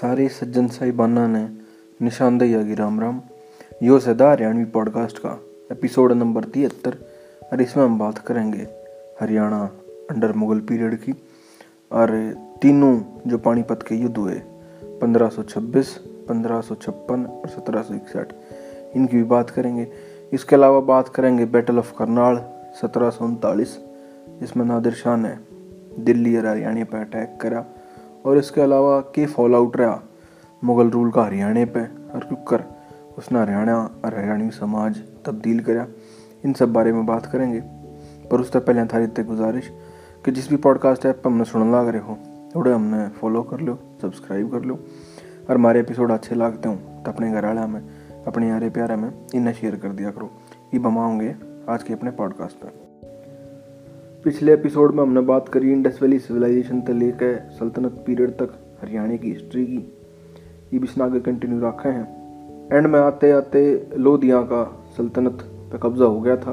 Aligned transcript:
सारे 0.00 0.28
सज्जन 0.28 0.68
साहिबाना 0.68 1.26
ने 1.26 1.48
निशानदेही 2.02 2.54
आगी 2.54 2.74
राम 2.74 3.00
राम। 3.00 3.22
यो 3.82 3.98
सदा 3.98 4.30
हरियाणवी 4.30 4.64
पॉडकास्ट 4.64 5.18
का 5.18 5.40
एपिसोड 5.72 6.12
नंबर 6.12 6.44
तिहत्तर। 6.44 6.98
और 7.52 7.62
इसमें 7.62 7.84
हम 7.84 7.98
बात 7.98 8.18
करेंगे 8.18 8.66
हरियाणा 9.20 9.70
अंडर 10.10 10.32
मुगल 10.32 10.60
पीरियड 10.60 10.96
की। 10.96 11.12
और 11.92 12.34
तीनों 12.62 13.00
जो 13.26 13.38
पानीपत 13.38 13.84
के 13.88 13.94
युद्ध 13.94 14.16
हुए 14.16 14.34
1526, 15.02 15.96
1556 16.28 17.26
और 17.26 17.48
सत्रह 17.48 17.82
सौ 17.82 17.94
इकसठ 17.94 18.32
इनकी 18.96 19.16
भी 19.16 19.22
बात 19.22 19.50
करेंगे। 19.50 19.88
इसके 20.32 20.56
अलावा 20.56 20.80
बात 20.80 21.08
करेंगे 21.08 21.44
बैटल 21.44 21.78
ऑफ़ 21.78 21.98
करनाल 21.98 22.36
सत्रह 22.82 23.10
जिसमें 24.40 24.64
नादिर 24.64 24.92
शाह 24.92 25.16
ने 25.16 25.36
दिल्ली 25.98 26.36
और 26.36 26.46
हरियाणा 26.46 26.84
पर 26.84 26.98
अटैक 26.98 27.38
करा। 27.40 27.66
और 28.24 28.38
इसके 28.38 28.60
अलावा 28.60 29.00
के 29.00 29.26
फॉल 29.26 29.54
आउट 29.54 29.76
रहा? 29.76 30.00
मुगल 30.64 30.90
रूल 30.90 31.10
का 31.10 31.22
हरियाणा 31.22 31.64
पे। 31.64 31.84
और 32.10 32.44
कर। 32.48 32.64
उसने 33.18 33.40
हरियाणा 33.40 33.76
और 34.04 34.14
हरियाणवी 34.14 34.50
समाज 34.50 35.02
तब्दील 35.26 35.60
करा। 35.60 35.86
इन 36.44 36.52
सब 36.52 36.72
बारे 36.72 36.92
में 36.92 37.06
बात 37.06 37.26
करेंगे। 37.26 37.60
पर 38.30 38.40
उससे 38.40 38.58
पहले 38.58 38.84
थारी 38.84 39.04
इतने 39.04 39.24
गुजारिश 39.24 39.70
कि 40.24 40.30
जिस 40.30 40.48
भी 40.50 40.56
पॉडकास्ट 40.56 41.06
ऐप 41.06 41.20
पर 41.24 41.30
हमने 41.30 41.44
सुन 41.44 41.74
लग 41.74 41.88
रहे 41.88 42.02
हो 42.02 42.18
थोड़े 42.54 42.72
हमने 42.72 43.08
फॉलो 43.08 43.42
कर 43.42 43.60
लो 43.60 43.78
सब्सक्राइब 44.02 44.50
कर 44.50 44.62
लो। 44.62 44.74
और 45.50 45.56
हमारे 45.56 45.80
एपिसोड 45.80 46.10
अच्छे 46.10 46.34
लागते 46.34 46.68
हूँ 46.68 47.02
तो 47.02 47.10
अपने 47.10 47.30
घर 47.32 47.46
वाले 47.46 47.66
में, 47.66 47.80
अपने 48.26 48.48
यारे 48.48 48.70
प्यारे 48.70 48.96
में 48.96 49.10
इन्हें 49.34 49.54
शेयर 49.54 49.76
कर 49.76 49.88
दिया 49.88 50.10
करो। 50.10 50.30
ये 50.74 50.80
बमाओगे 50.80 51.34
आज 51.68 51.82
के 51.82 51.94
अपने 51.94 52.10
पॉडकास्ट 52.10 52.56
पर 52.56 52.89
पिछले 54.24 54.52
एपिसोड 54.52 54.94
में 54.94 55.02
हमने 55.02 55.20
बात 55.20 55.48
करी 55.48 55.72
इंडस 55.72 55.98
वैली 56.02 56.18
सिविलाइजेशन 56.18 56.80
से 56.80 56.92
लेकर 56.92 57.50
सल्तनत 57.60 58.04
पीरियड 58.06 58.30
तक 58.30 58.78
हरियाणा 58.82 59.16
की 59.16 59.28
हिस्ट्री 59.28 59.66
की। 59.66 59.92
ये 60.72 60.78
भी 60.78 61.02
आगे 61.02 61.20
कंटिन्यू 61.20 61.60
रखे 61.60 61.88
हैं। 61.88 62.08
एंड 62.72 62.86
में 62.86 63.00
आते 63.00 63.30
आते 63.30 63.88
लोधिया 63.96 64.42
का 64.42 64.84
सल्तनत 64.96 65.38
पे 65.42 65.78
कब्जा 65.82 66.04
हो 66.04 66.20
गया 66.20 66.36
था 66.36 66.52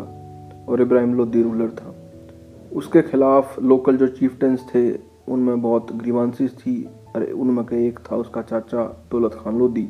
और 0.69 0.81
इब्राहिम 0.81 1.13
लोधी 1.13 1.43
रूलर 1.43 1.69
था। 1.69 1.95
उसके 2.73 3.01
खिलाफ 3.01 3.59
लोकल 3.59 3.97
जो 3.97 4.07
चीफ्टेंस 4.07 4.71
थे, 4.75 4.93
उनमें 5.29 5.61
बहुत 5.61 5.95
ग्रीवांसिस 5.95 6.59
थी। 6.59 6.89
अरे, 7.15 7.31
उनमें 7.31 7.65
के 7.65 7.87
एक 7.87 7.99
था 8.11 8.15
उसका 8.15 8.41
चाचा 8.41 9.07
दौलत 9.11 9.31
खान 9.33 9.59
लोधी 9.59 9.89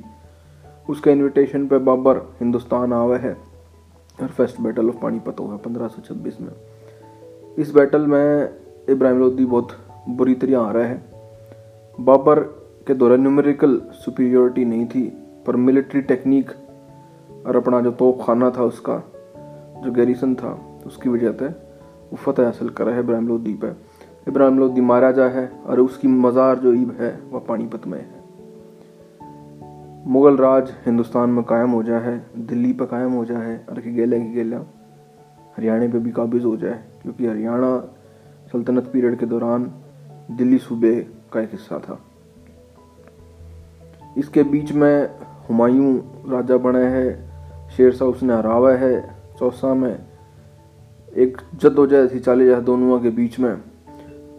उसके 0.90 1.12
इनविटेशन 1.12 1.68
पे 1.68 1.78
बाबर 1.78 2.18
हिंदुस्तान 2.18 2.94
आवे 2.94 3.18
है 3.18 3.38
और 4.22 4.28
फ़र्स्ट 4.28 4.62
बैटल 4.62 4.90
ऑफ़ 4.90 5.02
पानीपत 5.02 5.40
हुआ 5.40 5.58
पंद्रह 5.58 5.90
में। 6.42 6.67
इस 7.58 7.74
बैटल 7.74 8.02
में 8.02 8.50
इब्राहिम 8.90 9.20
लोदी 9.20 9.46
बहुत 9.46 9.72
बुरी 10.10 10.34
तरह 10.36 10.60
आ 10.60 10.72
रहा 10.72 10.86
है। 10.86 11.02
बाबर 11.98 12.40
के 12.88 12.94
दौरान 12.94 13.22
न्यूमेरिकल 13.22 13.78
सुपीरियोरिटी 13.96 14.66
नहीं 14.66 14.86
थी, 14.86 15.02
पर 15.48 15.56
मिलिट्री 15.56 16.02
टेक्निक 16.02 16.52
और 17.48 17.56
अपना 17.56 17.80
जो 17.82 17.92
तोप 17.92 18.22
खाना 18.22 18.50
था 18.50 18.64
उसका, 18.64 18.98
जो 19.84 19.92
गैरिसन 19.92 20.36
था, 20.36 20.52
उसकी 20.86 21.10
वजह 21.10 21.32
से 21.32 21.48
वो 21.48 22.16
फतेह 22.16 22.46
हासिल 22.46 22.70
करा 22.70 22.92
है 22.92 23.00
इब्राहिम 23.00 23.28
लोदी 23.28 23.54
पर 23.54 23.76
इब्राहिम 24.28 24.60
लोदी 24.60 24.82
मारा 24.82 25.12
जा 25.12 25.26
है 25.28 25.48
और 25.66 25.80
उसकी 25.80 26.08
मज़ार 26.08 26.60
जो 26.60 26.74
ईब 26.74 26.96
है, 27.00 27.12
वह 27.32 27.40
पानीपत 27.40 27.88
में 27.88 28.00
है। 28.00 28.26
मुगल 30.08 30.38
राज 30.38 30.72
हिंदुस्तान 30.86 31.30
में 31.30 31.44
कायम 31.44 31.72
हो 31.72 31.82
जाए 31.84 32.20
दिल्ली 32.38 32.74
पर 32.74 32.86
कायम 32.86 33.14
हो 33.14 33.26
जाए 33.26 33.60
और 33.70 33.80
कि 33.80 33.92
गेला 33.92 34.18
की 34.18 34.32
गेला 34.34 34.58
हरियाणा 35.58 35.88
पे 35.88 36.00
भी 36.00 36.12
काबिज 36.12 36.46
हो 36.46 36.56
जाए। 36.58 36.80
क्योंकि 37.02 37.28
हरियाणा 37.28 37.80
सल्तनत 38.52 38.84
पीरियड 38.84 39.20
के 39.20 39.26
दौरान 39.26 39.74
दिल्ली 40.32 40.58
सूबे 40.58 41.08
का 41.34 41.42
एक 41.42 41.50
हिस्सा 41.52 41.80
था। 41.80 42.00
इसके 44.18 44.44
बीच 44.44 44.72
में 44.72 45.10
हुमायूं 45.50 46.00
राजा 46.32 46.58
बने 46.58 46.84
हैं, 46.84 47.32
शेर 47.70 47.94
शाह 47.94 48.08
उसने 48.08 48.34
हरावा 48.34 48.72
है, 48.72 49.16
चौसा 49.40 49.74
में 49.74 50.06
एक 51.18 51.38
जद्दोजहद 51.56 52.14
थी 52.14 52.20
चाली 52.20 52.46
जाए 52.46 52.62
दोनों 52.62 53.00
के 53.00 53.10
बीच 53.10 53.40
में। 53.40 53.58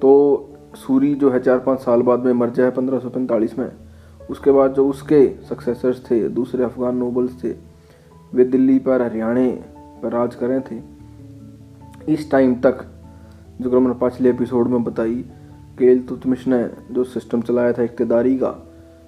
तो 0.01 0.45
सूरी 0.75 1.15
जो 1.15 1.31
है 1.31 1.41
चार 1.41 1.59
पाँच 1.59 1.81
साल 1.81 2.03
बाद 2.03 2.25
में 2.25 2.33
मर 2.33 2.51
जाए 2.51 2.71
पंद्रह 2.71 2.99
सौ 2.99 3.11
पैंतालीस 3.11 3.59
में। 3.59 3.73
उसके 4.31 4.51
बाद 4.51 4.73
जो 4.73 4.89
उसके 4.89 5.37
सक्सेसर्स 5.49 6.11
थे, 6.11 6.29
दूसरे 6.29 6.65
अफगान 6.65 6.97
नोबल्स 6.97 7.45
थे, 7.45 7.55
वे 8.35 8.45
दिल्ली 8.45 8.79
पर 8.79 9.03
हरियाणा 9.03 9.51
पर 10.03 10.13
राज 10.13 10.35
करें 10.35 10.61
थे। 10.61 10.98
इस 12.09 12.31
टाइम 12.31 12.55
तक 12.55 12.85
जो 13.61 13.81
मैंने 13.81 13.95
पिछले 14.01 14.31
एपिसोड 14.31 14.69
में 14.69 14.85
बताई 14.85 15.15
कि 15.79 15.95
तुतमिश 16.09 16.47
ने 16.47 16.63
जो 16.93 17.05
सिस्टम 17.05 17.41
चलाया 17.43 17.73
था 17.73 17.83
इकतदारी 17.83 18.37
का 18.39 18.51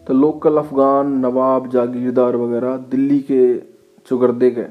तो 0.06 0.14
लोकल 0.14 0.56
अफगान, 0.56 1.12
नवाब, 1.18 1.68
जागीरदार 1.70 2.36
वगैरह 2.36 2.76
दिल्ली 2.90 3.18
के 3.30 3.58
चुगरदे 4.06 4.50
के 4.50 4.62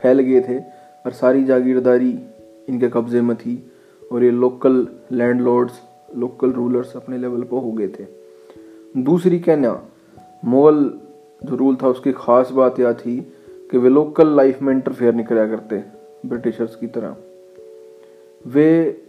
फैल 0.00 0.20
गए 0.20 0.40
थे 0.40 0.58
और 0.58 1.12
सारी 1.12 1.44
जागीरदारी 1.44 2.10
इनके 2.68 2.88
कब्ज़े 2.88 3.20
में 3.20 3.36
थी 3.36 3.56
और 4.12 4.24
ये 4.24 4.30
लोकल 4.30 4.86
लैंडलॉर्ड्स, 5.12 5.80
लोकल 6.16 6.52
रूलर्स 6.52 6.96
अपने 6.96 7.18
लेवल 7.18 7.42
पर 7.42 7.62
हो 7.62 7.72
गए 7.72 7.88
थे। 7.88 8.06
दूसरी 9.02 9.38
कहना 9.38 9.80
मुगल 10.44 10.84
जो 11.44 11.56
रूल 11.56 11.76
था 11.82 11.88
उसकी 11.88 12.12
ख़ास 12.12 12.50
बात 12.52 12.80
यह 12.80 12.92
थी 12.92 13.16
कि 13.70 13.78
वे 13.78 13.88
लोकल 13.88 14.36
लाइफ 14.36 14.62
में 14.62 14.72
इंटरफेयर 14.74 15.14
नहीं 15.14 15.26
कराया 15.26 15.48
करते, 15.48 15.82
ब्रिटिशर्स 16.26 16.76
की 16.76 16.86
तरह। 16.86 17.16
वे 18.44 19.02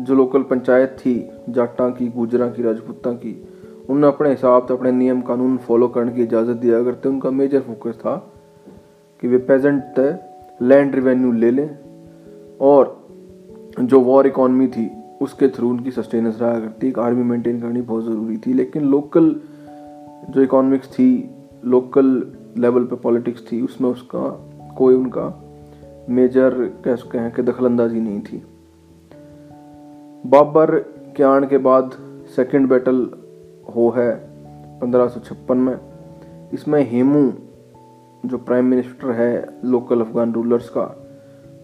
जो 0.00 0.14
लोकल 0.14 0.42
पंचायत 0.42 0.96
थी, 1.00 1.30
जाटा 1.48 1.88
की, 1.90 2.08
गुजरा 2.08 2.48
की, 2.48 2.62
राजपूता 2.62 3.12
की 3.12 3.48
उन्हें 3.90 4.10
अपने 4.10 4.30
हिसाब 4.30 4.66
से 4.66 4.74
अपने 4.74 4.92
नियम 4.92 5.20
कानून 5.20 5.56
फॉलो 5.56 5.88
करने 5.88 6.12
की 6.12 6.22
इजाज़त 6.22 6.56
दिया 6.56 6.82
करते 6.84 7.08
उनका 7.08 7.30
मेजर 7.30 7.60
फोकस 7.60 7.94
था 7.94 8.32
कि 9.20 9.28
वे 9.28 9.38
पेजेंट 9.38 9.98
लैंड 10.62 10.94
रिवेन्यू 10.94 11.32
ले 11.32 11.50
लें 11.50 11.78
और 12.60 13.08
जो 13.80 14.00
वॉर 14.00 14.26
इकॉनमी 14.26 14.66
थी, 14.66 14.90
उसके 15.22 15.48
थ्रू 15.48 15.70
उनकी 15.70 15.90
सस्टेनेंस 15.90 16.40
रहा 16.40 16.58
करती। 16.60 16.88
एक 16.88 16.98
आर्मी 16.98 17.22
मेंटेन 17.22 17.60
करनी 17.60 17.82
बहुत 17.82 18.04
ज़रूरी 18.04 18.36
थी, 18.36 18.52
लेकिन 18.52 18.84
लोकल 18.84 19.40
जो 20.30 20.42
इकोनॉमिक्स 20.42 20.88
थी, 20.88 21.30
लोकल 21.64 22.32
लेवल 22.58 22.84
पे 22.84 22.96
पॉलिटिक्स 22.96 23.52
थी, 23.52 23.60
उसमें 23.62 23.90
उसका, 23.90 24.28
कोई 24.78 24.94
उनका 24.94 25.43
मेजर 26.08 26.54
कह 26.84 26.96
सकते 26.96 27.18
हैं 27.18 27.32
कि 27.32 27.42
दखलंदाजी 27.42 28.00
नहीं 28.00 28.20
थी। 28.20 28.42
बाबर 30.26 30.78
के 31.16 31.22
आने 31.22 31.46
के 31.46 31.58
बाद 31.58 31.90
सेकंड 32.36 32.68
बैटल 32.68 33.10
हो 33.76 33.90
है 33.90 34.26
पंद्रह 34.80 35.54
में। 35.54 35.78
इसमें 36.52 36.90
हेमू, 36.90 37.32
जो 38.26 38.38
प्राइम 38.38 38.64
मिनिस्टर 38.64 39.10
है 39.10 39.48
लोकल 39.64 40.00
अफगान 40.00 40.32
रूलर्स 40.32 40.68
का, 40.68 41.08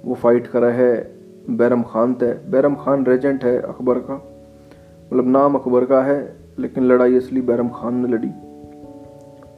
वो 0.04 0.14
फाइट 0.14 0.46
करा 0.46 0.68
है। 0.68 1.20
बैरम 1.50 1.82
खान 1.82 2.14
तय। 2.14 2.40
बैरम 2.50 2.74
खान 2.74 3.06
रेजेंट 3.06 3.44
है 3.44 3.60
अकबर 3.60 3.98
का। 3.98 4.14
मतलब 5.12 5.28
नाम 5.28 5.54
अकबर 5.54 5.84
का 5.84 6.02
है, 6.02 6.36
लेकिन 6.58 6.84
लड़ाई 6.84 7.16
असली 7.16 7.40
बैरम 7.40 7.68
खान 7.68 7.94
ने 7.94 8.08
लड़ी। 8.08 8.30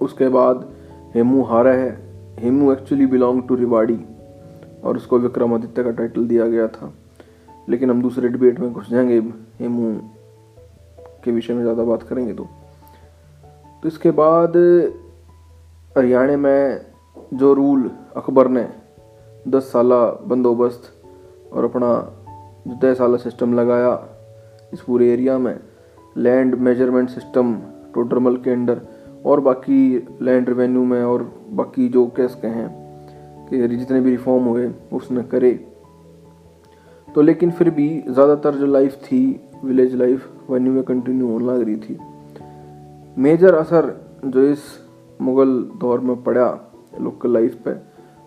उसके 0.00 0.28
बाद 0.28 0.72
हेमू 1.14 1.42
हारा 1.42 1.72
है। 1.72 1.98
Hemu 2.38 2.72
actually 2.72 3.06
belong 3.06 3.42
to 3.48 3.54
Rewari. 3.54 4.04
और 4.84 4.96
उसको 4.96 5.18
विक्रमादित्य 5.18 5.84
का 5.84 5.90
टाइटल 5.90 6.26
दिया 6.26 6.46
गया 6.46 6.68
था। 6.68 6.94
लेकिन 7.68 7.90
हम 7.90 8.02
दूसरे 8.02 8.28
डिबेट 8.28 8.60
में 8.60 8.72
घुस 8.72 8.90
जाएँगे 8.90 9.18
हेमू 9.60 10.00
के 11.24 11.32
विषय 11.32 11.54
में 11.54 11.62
ज़्यादा 11.62 11.82
बात 11.82 12.02
करेंगे 12.02 12.34
तो। 12.34 12.48
तो 13.82 13.88
इसके 13.88 14.10
बाद, 14.10 14.56
हरियाणा 15.98 16.36
में 16.36 16.86
जो 17.34 17.54
रूल 17.54 17.90
अकबर 18.16 18.48
ने 18.48 18.68
दस 19.48 19.62
साल 19.62 19.88
बंदोबस्त 20.26 20.82
और 21.52 21.64
अपना 21.64 22.12
जो 22.66 22.76
तय 22.76 22.94
साल 22.94 23.16
सिस्टम 23.16 23.54
लगाया 23.54 24.08
इस 24.72 24.80
पूरे 24.80 25.12
एरिया 25.12 25.38
में 25.38 25.60
लैंड 26.16 26.54
मेज़रमेंट 26.54 27.08
सिस्टम 27.08 27.54
टोटरमल 27.94 28.36
के 28.36 28.50
अंडर 28.50 28.80
और 29.26 29.40
बाकी 29.40 30.08
लैंड 30.22 30.48
रेवेन्यू 30.48 30.84
में 30.84 31.02
और 31.02 31.34
बाकी 31.50 31.88
जो 31.88 32.06
कैस 32.06 32.34
के 32.34 32.48
हैं 32.48 32.81
कि 33.58 33.76
जितने 33.76 34.00
भी 34.00 34.10
रिफॉर्म 34.10 34.44
हुए, 34.44 34.70
उसने 34.92 35.22
करे। 35.22 35.52
तो 37.08 37.20
लेकिन 37.20 37.50
फिर 37.50 37.70
भी 37.70 37.88
ज़्यादातर 38.08 38.54
जो 38.54 38.66
लाइफ 38.66 38.94
थी 38.94 39.48
विलेज 39.64 39.94
लाइफ 39.94 40.28
वही 40.50 40.60
में 40.60 40.82
कंटिन्यू 40.82 41.28
होने 41.28 41.46
लग 41.46 41.62
रही 41.62 41.76
थी। 41.76 41.98
मेजर 43.18 43.54
असर 43.54 43.94
जो 44.24 44.42
इस 44.42 44.62
मुग़ल 45.20 45.52
दौर 45.80 46.00
में 46.00 46.22
पड़ा 46.22 46.48
लोकल 47.00 47.32
लाइफ 47.32 47.54
पे, 47.64 47.70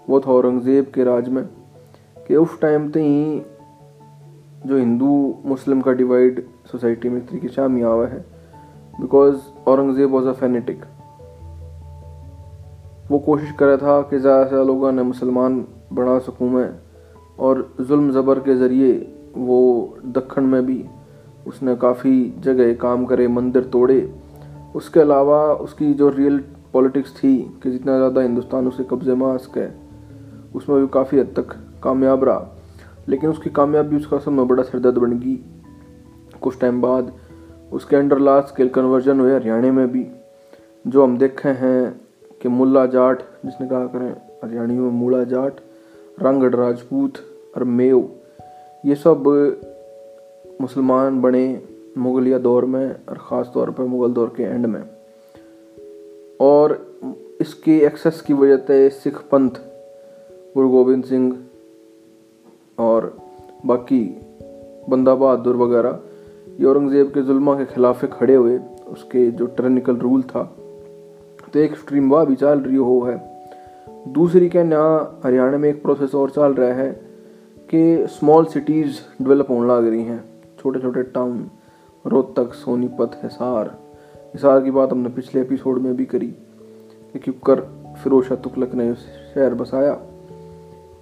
वो 0.10 0.19
था 0.19 0.31
औरंगज़ेब 0.31 0.92
के 0.95 1.04
राज 1.04 1.30
में, 1.30 1.44
कि 2.28 2.36
उस 2.36 2.60
टाइम 2.62 2.89
तो 2.89 3.00
ही 3.00 3.42
जो 4.66 4.78
हिंदू, 4.78 5.36
मुस्लिम 5.45 5.81
का 5.81 5.92
डिवाइड 5.92 6.44
सोसाइटी 6.71 7.10
में 7.10 7.25
तरीके 7.25 7.48
से 7.48 7.62
आमी 7.62 7.81
आवा 7.81 8.07
है 8.07 8.25
because 9.01 9.38
Aurangzeb 9.68 10.10
was 10.10 10.28
a 10.28 10.31
fanatic 10.31 10.83
वो 13.12 13.19
कोशिश 13.19 13.52
कर 13.52 13.66
रहा 13.66 13.78
था 13.78 14.02
कि 14.02 14.19
ज़्यादा 14.19 14.44
से 14.44 14.50
ज़्यादा 14.50 14.66
लोगों 14.66 14.92
ने 14.92 15.04
मुसलमान 15.04 15.66
बना 15.94 16.18
सकूँ 16.22 16.50
मैं, 16.52 16.69
और 17.40 17.75
जुल्म 17.81 18.12
ज़बर 18.12 18.40
के 18.40 18.56
ज़रिए 18.57 18.94
वो 19.38 19.98
दखन 20.07 20.44
में 20.44 20.66
भी 20.66 20.84
उसने 21.48 21.75
काफ़ी 21.75 22.34
जगह 22.40 22.74
काम 22.81 23.06
करे, 23.06 23.28
मंदिर 23.28 23.63
तोड़े। 23.66 24.00
उसके 24.75 25.00
अलावा 25.00 25.42
उसकी 25.56 25.94
जो 25.94 26.10
रियल 26.10 26.38
पॉलिटिक्स 26.74 27.13
थी 27.13 27.38
कि 27.63 27.72
जितना 27.72 27.98
ज़्यादा 27.98 28.22
हिंदुस्तान 28.22 28.68
उसके 28.68 28.84
कब्जे 28.86 29.16
में 29.16 29.25
आ 29.28 29.36
सके, 29.38 29.68
उसमें 30.57 30.80
भी 30.80 30.88
काफ़ी 30.94 31.19
हद 31.19 31.34
तक 31.36 31.56
कामयाब 31.84 32.24
रहा। 32.24 32.52
लेकिन 33.10 33.30
उसकी 33.30 33.50
कामयाबी 33.52 33.96
उसका 33.96 34.18
सब 34.18 34.31
में 34.31 34.48
बड़ा 34.48 34.63
सिरदर्द 34.63 34.98
बन 34.98 35.18
गई। 35.19 35.36
कुछ 36.42 36.60
टाइम 36.60 36.81
बाद 36.81 37.12
उसके 37.74 37.96
अंडर 37.96 38.19
लार्ज 38.19 38.46
स्केल 38.46 38.69
कन्वर्जन 38.69 39.19
हुए 39.19 39.34
हरियाणा 39.34 39.72
में 39.72 39.88
भी, 39.92 40.06
जो 40.86 41.04
हम 41.04 41.18
देखे 41.18 41.50
हैं 41.52 42.02
कि 42.45 42.50
मुल्ला 42.50 42.86
जाट, 42.86 43.21
जिसने 43.45 43.68
कहा 43.68 43.86
करें 43.86 44.09
हरियाणी 44.44 44.74
में 44.74 44.89
मूला 44.92 45.24
जाट, 45.24 45.59
रंगड़ 46.21 46.53
राजपूत 46.56 47.13
और 47.56 47.63
मेव, 47.63 48.09
ये 48.86 48.95
सब 48.95 49.24
मुसलमान 50.62 51.21
बने 51.21 51.45
मुगलिया 51.97 52.38
दौर 52.38 52.65
में 52.65 52.95
और 53.09 53.18
ख़ास 53.19 53.50
तौर 53.53 53.71
पर 53.71 53.83
मुग़ल 53.83 54.12
दौर 54.13 54.33
के 54.38 54.44
एंड 54.44 54.65
में। 54.65 54.81
और 56.39 56.75
इसके 57.42 57.77
एक्सेस 57.86 58.21
की 58.21 58.33
वजह 58.33 58.57
से 58.57 58.89
सिख 58.89 59.18
पंथ, 59.31 59.50
गुरु 60.56 60.69
गोविंद 60.69 61.03
सिंह 61.03 61.38
और 62.77 63.18
बाकी 63.65 64.03
बंदा 64.89 65.15
बहादुर 65.15 65.56
वगैरह, 65.56 66.00
ये 66.59 66.65
औरंगज़ेब 66.65 67.07
के 67.07 67.21
जुल्मा 67.21 67.56
के 67.56 67.65
खिलाफ 67.65 68.06
खड़े 68.13 68.36
हुए, 68.36 68.59
उसके 68.89 69.31
जो 69.31 69.45
टर्निकल 69.47 69.97
रूल 69.97 70.21
था 70.24 70.45
एक 71.63 71.75
स्ट्रीम 71.75 72.12
वह 72.12 72.25
भी 72.25 72.36
चल 72.36 72.60
रही 72.60 72.75
हो, 72.75 73.02
है 73.02 73.36
दूसरी 74.07 74.50
क्या 74.50 74.63
यहाँ 74.63 75.19
हरियाणा 75.25 75.57
में 75.57 75.69
एक 75.69 75.81
प्रोसेस 75.81 76.16
और 76.16 76.30
चल 76.30 76.54
रहा 76.54 76.74
है 76.74 76.92
कि 77.74 78.07
स्मॉल 78.07 78.46
सिटीज़ 78.46 79.24
डेवलप 79.24 79.50
होने 79.50 79.74
लग 79.74 79.88
रही 79.88 80.04
हैं। 80.04 80.24
छोटे 80.60 80.80
छोटे 80.80 81.04
टाउन 81.04 81.50
रोहतक, 82.07 82.54
सोनीपत, 82.54 83.12
हिसार। 83.24 83.80
हिसार 84.16 84.62
की 84.62 84.72
बात 84.72 84.92
हमने 84.92 85.10
पिछले 85.10 85.42
एपिसोड 85.42 85.80
में 85.80 85.96
भी 85.96 86.06
करी। 86.06 86.28
कि 87.13 87.19
क्योंकर 87.19 87.62
फिरोज 88.04 88.25
शाह 88.25 88.38
तुगलक 88.38 88.75
ने 88.75 88.94
शहर 88.94 89.54
बसाया। 89.54 90.02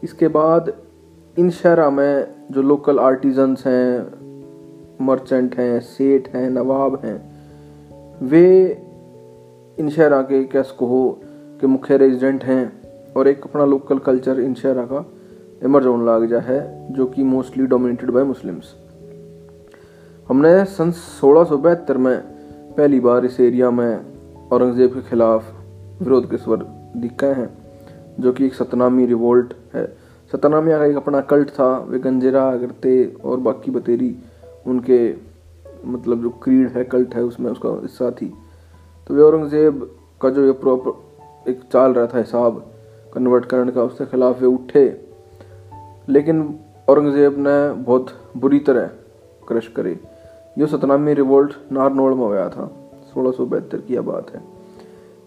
इसके 0.03 0.27
बाद 0.27 0.73
इन 1.39 1.49
शहर 1.49 1.89
में 1.89 2.27
जो 2.51 2.61
लोकल 2.61 2.99
आर्टिजन्स 2.99 3.67
हैं 3.67 4.13
मर्चेंट 5.01 5.55
हैं, 5.55 5.79
सेठ 5.79 6.35
हैं, 6.35 6.49
नवाब 6.49 7.01
हैं, 7.03 7.33
वे 8.21 8.77
इन 9.77 9.89
शहर 9.89 10.21
के 10.23 10.43
कैस 10.43 10.71
को 10.71 10.87
मुख्य 11.63 11.97
रेजिडेंट 11.97 12.43
हैं 12.43 13.13
और 13.13 13.27
एक 13.27 13.43
अपना 13.43 13.65
लोकल 13.65 13.97
कल्चर 13.97 14.39
इन 14.39 14.53
शहर 14.53 14.85
का 14.85 15.05
इमर्ज 15.63 15.85
होने 15.85 16.05
लग 16.05 16.25
जा 16.29 16.39
है, 16.39 16.87
जो 16.93 17.05
कि 17.05 17.23
मोस्टली 17.23 17.65
डोमिनेटेड 17.65 18.11
बाय 18.11 18.23
मुस्लिम्स 18.23 18.73
हमने 20.29 20.63
सन 20.65 20.91
सोलह 20.91 21.97
में 21.97 22.17
पहली 22.77 22.99
बार 22.99 23.25
इस 23.25 23.39
एरिया 23.39 23.71
में 23.71 24.49
औरंगज़ेब 24.51 24.93
के 24.93 25.01
खिलाफ 25.01 25.51
विरोध 26.01 26.29
के 26.29 26.37
स्वर 26.37 26.65
दिखे 26.97 27.25
हैं, 27.25 27.49
जो 28.19 28.31
कि 28.33 28.45
एक 28.45 28.53
सतनामी 28.53 29.05
रिवोल्ट 29.05 29.53
है। 29.73 29.85
सतनामिया 30.31 30.77
का 30.77 30.85
एक 30.85 30.95
अपना 30.95 31.21
कल्ट 31.21 31.49
था, 31.49 31.77
वे 31.79 31.99
गंजेरा, 31.99 32.47
अगरते 32.49 33.05
और 33.25 33.39
बाकी 33.39 33.71
बतेरी, 33.71 34.15
उनके 34.67 35.13
मतलब 35.85 36.21
जो 36.21 36.29
क्रीड 36.43 36.67
है 36.67 36.83
कल्ट 36.83 37.15
है, 37.15 37.23
उसमें 37.23 37.51
उसका 37.51 37.69
हिस्सा 37.81 38.11
थी। 38.11 38.33
तो 39.07 39.13
वे 39.13 39.21
औरंगज़ेब 39.21 39.95
का 40.21 40.29
जो 40.29 40.45
ये 40.45 40.51
प्रॉपर 40.51 41.03
एक 41.51 41.59
चाल 41.73 41.93
रहा 41.93 42.07
था 42.07 42.17
हिसाब 42.17 42.65
कन्वर्ट 43.13 43.45
करने 43.45 43.71
का, 43.71 43.83
उसके 43.83 44.05
खिलाफ 44.05 44.41
वे 44.41 44.47
उठे। 44.47 45.01
लेकिन 46.09 46.59
औरंगज़ेब 46.89 47.35
ने 47.37 47.73
बहुत 47.73 48.07
बुरी 48.37 48.59
तरह 48.59 48.87
क्रश 49.47 49.67
करे। 49.67 49.99
ये 50.57 50.67
सतनामी 50.67 51.13
रिवोल्ट 51.13 51.53
नारनौल 51.71 52.13
में 52.13 52.25
हुआ 52.25 52.49
था। 52.49 52.89
सोलह 53.13 53.31
सौ 53.31 53.45
बहत्तर 53.45 53.77
की 53.77 53.99
बात 53.99 54.35
है। 54.35 54.41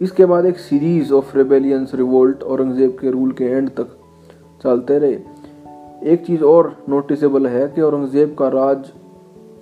इसके 0.00 0.24
बाद 0.24 0.46
एक 0.46 0.58
series 0.58 1.12
of 1.12 1.36
rebellions 1.36 1.94
revolt 1.94 2.42
Aurangzeb 2.42 2.96
के 3.00 3.10
रूल 3.10 3.32
के 3.32 3.44
एंड 3.44 3.70
तक 3.70 3.88
चलते 4.62 4.98
रहे। 4.98 5.18
एक 6.12 6.24
चीज़ 6.26 6.44
और 6.44 6.76
नोटिसेबल 6.88 7.46
है 7.46 7.68
कि 7.68 7.80
औरंगज़ेब 7.80 8.36
का 8.38 8.48
राज 8.48 8.92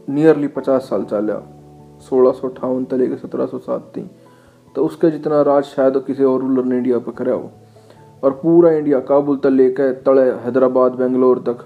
नियरली 0.09 0.49
पचास 0.49 0.83
साल 0.83 1.05
चला। 1.05 1.54
सोलह 2.09 2.33
सौ 2.33 2.49
अठावन 2.49 2.85
तले 2.85 3.07
के 3.07 3.17
सत्रह 3.17 3.47
सौ 3.47 3.59
सात 3.59 3.93
थी। 3.97 4.11
तो 4.77 4.85
उसके 4.85 5.11
जितना 5.11 5.43
राज 5.43 5.65
शायद 5.65 5.97
किसी 6.07 6.25
और 6.25 6.41
रूलर 6.41 6.65
ने 6.65 6.77
इंडिया 6.77 6.99
पर 6.99 7.13
करा 7.13 7.35
हो। 7.35 7.51
और 8.25 8.31
पूरा 8.31 8.71
इंडिया 8.71 9.01
काबुल 9.01 9.37
तक 9.37 9.47
लेकर 9.47 9.93
तड़े 9.93 10.23
हैदराबाद, 10.23 10.93
बेंगलोर 10.93 11.39
तक 11.39 11.65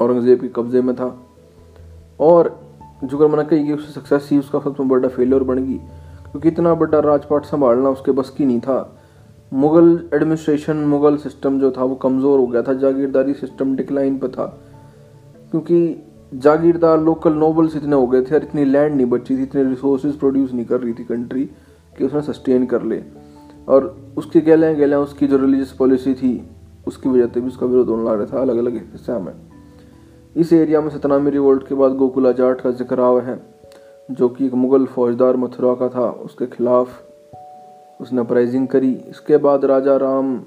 औरंगज़ेब 0.00 0.40
के 0.40 0.48
कब्जे 0.48 0.80
में 0.80 0.94
था। 0.96 1.18
और 2.20 2.60
जो 3.04 3.28
मैंने 3.28 3.44
कही 3.44 3.66
कि 3.66 3.72
उसकी 3.72 3.92
सक्सेस 3.92 4.28
ही 4.32 4.38
उसका 4.38 4.58
सबसे 4.58 4.82
बड़ा 4.82 5.08
फेलियर 5.08 5.42
बन 5.42 5.58
गई। 5.58 5.78
क्योंकि 6.30 6.48
इतना 6.48 6.74
बड़ा 6.74 7.00
राजपाट 7.00 7.44
संभालना 7.44 7.90
उसके 7.90 8.12
बस 8.12 8.30
की 8.30 8.46
नहीं 8.46 8.60
था। 8.60 8.98
मुगल 9.52 10.08
एडमिनिस्ट्रेशन 10.14 10.76
मुगल 10.76 11.16
सिस्टम 11.16 11.60
जो 11.60 11.70
था 11.70 11.84
वो 11.84 11.94
कमज़ोर 11.94 12.40
हो 12.40 12.46
गया 12.46 12.62
था। 12.62 12.74
जागीरदारी 12.74 13.34
सिस्टम 13.34 13.76
डिक्लाइन 13.76 14.18
पर 14.18 14.28
था। 14.28 14.46
क्योंकि 15.50 15.78
जागीरदार 16.32 17.00
लोकल 17.00 17.32
नोबल्स 17.32 17.76
इतने 17.76 17.96
हो 17.96 18.06
गए 18.06 18.22
थे 18.22 18.34
और 18.34 18.42
इतनी 18.42 18.64
लैंड 18.64 18.94
नहीं 18.94 19.06
बची 19.06 19.36
थी, 19.36 19.42
इतने 19.42 19.62
रिसोर्सेज 19.64 20.18
प्रोड्यूस 20.18 20.52
नहीं 20.52 20.64
कर 20.66 20.80
रही 20.80 20.92
थी 20.92 21.04
कंट्री 21.04 21.44
कि 21.98 22.04
उसने 22.04 22.22
सस्टेन 22.22 22.66
कर 22.66 22.82
ले। 22.82 23.02
और 23.68 23.96
उसकी 24.16 24.40
गैलें 24.40 24.76
गैलें 24.76 24.96
उसकी 24.96 25.26
जो 25.26 25.36
रिलीजियस 25.36 25.72
पॉलिसी 25.72 26.14
थी, 26.14 26.48
उसकी 26.86 27.08
वजह 27.08 27.26
से 27.26 27.40
भी 27.40 27.46
उसका 27.46 27.66
विरोध 27.66 27.88
होने 27.88 28.04
लग 28.04 28.18
रहा 28.20 28.26
था 28.32 28.42
अलग 28.42 28.56
अलग 28.56 28.76
हिस्सा 28.92 29.18
में। 29.18 29.32
इस 30.36 30.52
एरिया 30.52 30.80
में 30.80 30.88
सतनामी 30.90 31.30
रिवोल्ट 31.30 31.66
के 31.68 31.74
बाद 31.74 31.92
गोकुला 31.96 32.32
जाट 32.32 32.60
का 32.60 32.70
ज़िक्र 32.72 33.00
आवा 33.00 33.20
है, 33.22 33.38
जो 34.10 34.28
कि 34.28 34.46
एक 34.46 34.54
मुग़ल 34.54 34.84
फौजदार 34.86 35.36
मथुरा 35.36 35.74
का 35.74 35.88
था। 35.88 36.10
उसके 36.24 36.46
खिलाफ 36.46 38.00
उसने 38.00 38.20
अपराइजिंग 38.20 38.66
करी। 38.68 38.92
इसके 39.10 39.36
बाद 39.36 39.64
राजा 39.64 39.96
राम 39.96 40.38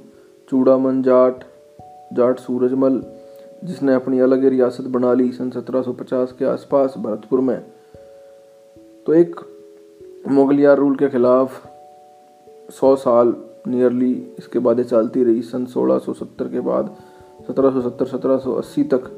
चूड़ामन 0.49 1.01
जाट 1.01 1.43
जाट 2.13 2.39
सूरजमल 2.39 3.01
जिसने 3.63 3.93
अपनी 3.93 4.19
अलग 4.19 4.45
रियासत 4.45 4.83
बना 4.83 5.13
ली 5.13 5.31
सन 5.31 5.49
1750 5.49 6.31
के 6.31 6.45
आसपास 6.45 6.93
भरतपुर 6.97 7.41
में। 7.41 7.59
तो 9.05 9.13
एक 9.13 9.35
मुगलिया 10.27 10.73
रूल 10.73 10.95
के 10.95 11.09
खिलाफ 11.09 11.67
सौ 12.71 12.95
साल 12.95 13.35
नियरली 13.67 14.11
इसके 14.39 14.59
बाद 14.59 14.81
चलती 14.83 15.23
रही। 15.23 15.41
सन 15.41 15.65
1670 15.65 16.51
के 16.51 16.59
बाद 16.59 16.95
1770 17.49 18.03
1780 18.05 18.83
तक 18.83 19.11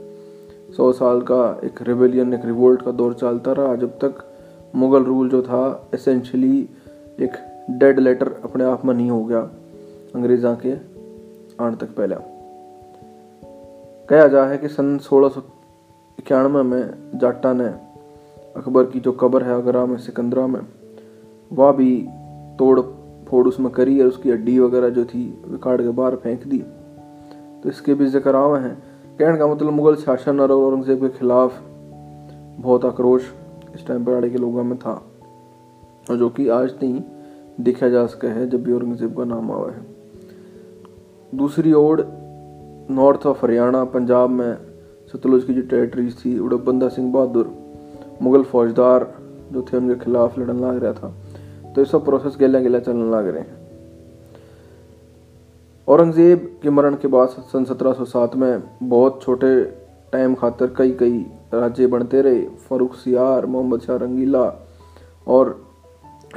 सौ 0.78 0.92
साल 0.92 1.22
का 1.22 1.62
एक 1.64 1.82
रिवेलियन 1.82 2.34
एक 2.34 2.46
रिवोल्ट 2.46 2.82
का 2.82 2.92
दौर 2.92 3.14
चलता 3.14 3.52
रहा। 3.52 3.76
जब 3.76 3.98
तक 4.04 4.24
मुग़ल 4.76 5.04
रूल 5.04 5.30
जो 5.30 5.42
था 5.42 5.64
एसेंशली 5.94 6.70
एक 7.20 7.34
डेड 7.70 8.00
लेटर 8.00 8.34
अपने 8.44 8.64
आप 8.64 8.86
में 8.86 8.94
नहीं 8.94 9.10
हो 9.10 9.24
गया 9.26 9.42
अंग्रेज़ा 10.16 10.58
के 10.66 10.74
आने 11.64 11.76
तक 11.76 11.96
पहले। 11.96 12.33
कहा 14.14 14.28
जा 14.28 14.44
है 14.46 14.58
कि 14.58 14.68
सन 14.68 14.98
सोलह 14.98 15.30
सौ 15.30 15.42
इक्यानवे 16.20 16.62
में 16.64 17.20
जाटा 17.20 17.54
ने 17.54 17.66
अकबर 18.58 18.86
की 18.86 19.00
जो 19.00 19.12
कब्र 19.12 19.44
है 19.44 19.54
आगरा 19.54 19.86
में, 19.86 19.98
सिकंदरा 19.98 20.46
में, 20.48 20.60
वह 21.52 21.72
भी 21.72 21.96
तोड़ 22.60 22.80
फोड़ 23.28 23.48
उसमें 23.48 23.72
करी 23.72 24.00
और 24.02 24.08
उसकी 24.08 24.32
हड्डी 24.32 24.60
वगैरह 24.60 24.90
जो 24.90 25.06
थी 25.06 25.24
वे 25.48 25.58
काट 25.58 25.82
के 25.82 25.90
बाहर 25.90 26.16
फेंक 26.16 26.44
दी। 26.48 26.58
तो 27.64 27.70
इसके 27.70 27.94
भी 27.94 28.06
ज़िक्र 28.06 28.36
आवे 28.36 28.60
हैं। 28.60 28.76
कहने 29.20 29.38
का 29.38 29.48
मतलब 29.48 29.74
मुगल 29.74 29.96
शासन 29.96 30.40
और 30.40 30.52
औरंगज़ेब 30.52 31.02
के 31.02 31.10
खिलाफ 31.10 31.60
बहुत 32.60 32.86
आक्रोश 32.86 33.34
इस 33.76 33.88
टाइम 33.88 34.06
पर 34.06 34.14
आड़े 34.14 34.30
के 34.30 34.38
लोगों 34.38 34.64
में 34.64 34.78
था 34.80 34.94
और 36.10 36.18
जो 36.18 36.30
कि 36.30 36.48
आज 36.50 36.76
नहीं 36.84 37.02
देखा 37.62 37.90
जा 37.90 38.06
सका 38.06 38.30
है 38.30 38.50
जब 38.50 38.64
भी 38.64 38.74
औरंगज़ेब 38.74 39.18
का 39.18 39.26
नाम 39.26 39.52
आवा 39.52 39.72
है। 39.72 39.86
दूसरी 41.36 41.74
ओर 41.74 42.23
नॉर्थ 42.92 43.26
ऑफ़ 43.26 43.46
हरियाणा, 43.46 43.84
पंजाब 43.84 44.30
में 44.30 44.58
सतलुज 45.14 45.44
की 45.44 45.54
जो 45.54 45.62
टेरिटरीज 45.62 46.26
थी 46.26 46.40
उड़क 46.40 46.62
बंदा 46.62 46.88
सिंह 46.90 47.14
बहादुर, 47.14 47.54
मुगल 48.22 48.44
फौजदार 48.44 49.14
जो 49.52 49.62
थे, 49.62 49.78
उनके 49.78 50.06
खिलाफ 50.06 50.40
लड़न 50.40 50.60
लग 50.60 50.84
रहा 50.84 50.94
था। 50.94 51.14
तो 51.74 51.82
ये 51.82 51.86
सब 51.86 52.06
प्रोसेस 52.06 52.38
गेला 52.40 52.60
गेला 52.60 52.80
चलने 52.80 53.12
लग 53.12 53.28
रहे 53.28 53.42
हैं। 53.42 53.64
औरंगज़ेब 55.88 56.60
के 56.64 56.70
मरण 56.70 56.96
के 56.96 57.08
बाद 57.08 57.28
सन 57.28 57.66
1707 57.66 58.36
में 58.36 58.64
बहुत 58.84 59.20
छोटे 59.24 59.64
टाइम 60.12 60.36
खातर 60.36 60.74
कई 60.78 60.92
कई 60.92 61.26
राज्य 61.54 61.88
बनते 61.88 62.22
रहे। 62.22 62.42
फ़ारूक 62.42 62.94
सियार, 62.94 63.46
मोहम्मद 63.46 63.80
शाह 63.80 63.96
रंगीला 63.96 64.68
और 65.28 65.66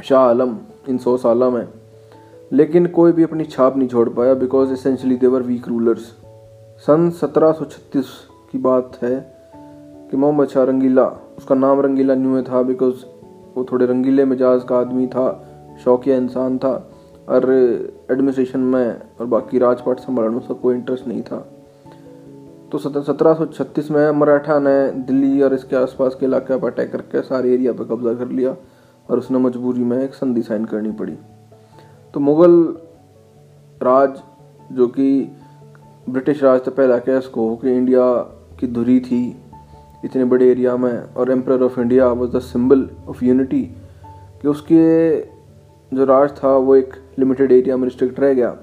शाह 0.04 0.20
आलम 0.20 0.56
इन 0.88 0.98
सौ 0.98 1.16
साल 1.16 1.38
में। 1.38 1.68
लेकिन 2.52 2.86
कोई 2.86 3.12
भी 3.12 3.22
अपनी 3.22 3.44
छाप 3.44 3.76
नहीं 3.76 3.88
छोड़ 3.88 4.08
पाया 4.08 4.34
because 4.34 4.72
essentially 4.72 5.16
they were 5.16 5.42
weak 5.42 5.68
rulers 5.68 6.25
सन 6.78 7.10
1736 7.10 8.06
की 8.52 8.58
बात 8.58 8.98
है 9.02 9.14
कि 10.10 10.16
मोहम्मद 10.16 10.48
शाह 10.48 10.64
रंगीला, 10.64 11.04
उसका 11.38 11.54
नाम 11.54 11.80
रंगीला 11.80 12.14
न्यू 12.14 12.42
था 12.42 12.62
बिकॉज़ 12.62 13.04
वो 13.56 13.64
थोड़े 13.64 13.86
रंगीले 13.86 14.24
मिजाज 14.24 14.64
का 14.64 14.78
आदमी 14.78 15.06
था, 15.06 15.26
शौकिया 15.84 16.16
इंसान 16.16 16.58
था, 16.58 16.72
और 17.28 17.52
एडमिनिस्ट्रेशन 18.10 18.60
में 18.60 19.00
और 19.20 19.26
बाकी 19.26 19.58
राजपाट 19.58 20.00
संभालने 20.00 20.30
में 20.30 20.38
उसका 20.38 20.54
कोई 20.54 20.74
इंटरेस्ट 20.74 21.06
नहीं 21.06 21.22
था। 21.22 21.38
तो 22.72 22.78
सत्रह 22.78 23.34
सौ 23.34 23.46
छत्तीस 23.46 23.90
में 23.90 24.10
मराठा 24.10 24.58
ने 24.58 24.90
दिल्ली 24.90 25.42
और 25.42 25.54
इसके 25.54 25.76
आसपास 25.76 26.14
के 26.14 26.26
इलाके 26.26 26.58
पर 26.58 26.72
अटैक 26.72 26.92
करके 26.92 27.22
सारे 27.22 27.54
एरिया 27.54 27.72
पर 27.72 27.84
कब्जा 27.84 28.14
कर 28.14 28.28
लिया 28.28 28.56
और 29.08 29.18
उसने 29.18 29.38
मजबूरी 29.38 29.84
में 29.84 29.98
एक 29.98 30.14
संधि 30.14 30.42
साइन 30.42 30.64
करनी 30.64 30.90
पड़ी। 30.92 31.18
तो 32.14 32.20
मुगल 32.20 32.62
राज, 33.82 34.22
जो 34.72 34.86
कि 34.88 35.36
ब्रिटिश 36.08 36.42
राज 36.42 36.60
तो 36.60 36.70
पहला 36.70 36.98
कह 36.98 37.16
इसको 37.18 37.56
कि 37.56 37.70
इंडिया 37.70 38.02
की 38.60 38.66
धुरी 38.66 39.00
थी, 39.00 39.36
इतने 40.04 40.24
बड़े 40.24 40.50
एरिया 40.50 40.76
में, 40.76 41.14
और 41.14 41.30
emperor 41.30 41.62
of 41.62 41.80
India 41.80 42.08
was 42.08 42.30
the 42.30 42.40
symbol 42.40 42.88
of 43.08 43.24
unity 43.24 43.62
कि 44.42 44.48
उसके 44.48 45.20
जो 45.96 46.04
राज 46.04 46.30
था, 46.30 46.48
वो 46.48 46.76
एक 46.76 46.94
लिमिटेड 47.18 47.52
एरिया 47.52 47.76
में 47.76 47.84
रिस्ट्रिक्ट 47.84 48.20
रह 48.20 48.34
गया। 48.34 48.56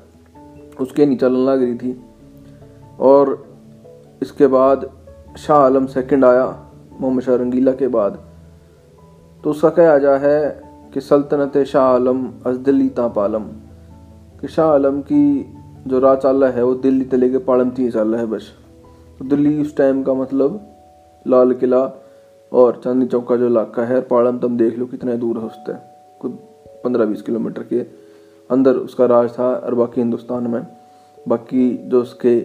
उसके 0.80 1.16
चलने 1.16 1.46
लग 1.46 1.62
रही 1.64 1.76
थी, 1.76 2.02
और 3.00 3.46
इसके 4.22 4.48
बाद 4.48 4.90
शाह 5.38 5.58
आलम 5.58 5.86
सेकंड 5.86 6.26
आया, 6.26 6.46
मोहम्मद 7.02 7.24
शाह 7.24 7.36
रंगीला 7.36 7.72
के 7.72 7.88
बाद। 7.88 8.20
तो 9.44 9.50
उसका 9.50 9.70
कहा 9.70 9.98
जा 9.98 10.16
है 10.18 10.62
कि 10.94 11.02
सल्तनत 11.02 11.58
शाह 11.58 11.84
आलम 11.84 12.26
अजदली 12.46 12.90
तापालम 12.90 13.44
कि 14.42 14.48
शाह 14.48 14.68
आलम 14.68 15.02
की 15.02 15.24
जो 15.88 16.00
राह 16.00 16.16
चाल 16.16 16.44
है, 16.44 16.64
वो 16.64 16.74
दिल्ली 16.76 17.06
तले 17.06 17.30
के 17.30 17.38
पाड़म 17.38 17.70
तीन 17.70 17.92
चाल 17.92 18.16
है 18.16 18.26
बस। 18.26 18.52
तो 19.20 19.26
दिल्ली 19.26 19.62
उस 19.62 19.76
टाइम 19.78 20.04
का 20.04 20.14
मतलब 20.14 20.60
लाल 21.28 21.54
किला 21.54 21.82
और 22.52 22.82
चांदनी 22.84 23.06
चौक 23.06 23.28
का 23.28 23.36
जो 23.36 23.48
इलाका 23.48 23.86
है 23.86 24.02
पाड़म 24.02 24.40
तुम 24.40 24.58
देख 24.58 24.78
लो 24.80 24.86
कितना 24.86 25.16
दूर 25.16 25.38
है 25.38 25.46
उससे। 25.46 25.74
कुछ 26.20 26.32
पंद्रह 26.84 27.06
बीस 27.06 27.22
किलोमीटर 27.22 27.64
के 27.64 27.80
अंदर 28.50 28.76
उसका 28.76 29.06
राज 29.06 29.30
था 29.40 29.54
और 29.54 29.76
बाकी 29.76 30.02
हिंदुस्तान 30.02 30.48
में। 30.48 30.68
बाकी 31.28 31.78
जो 31.78 32.02
उसके 32.02 32.40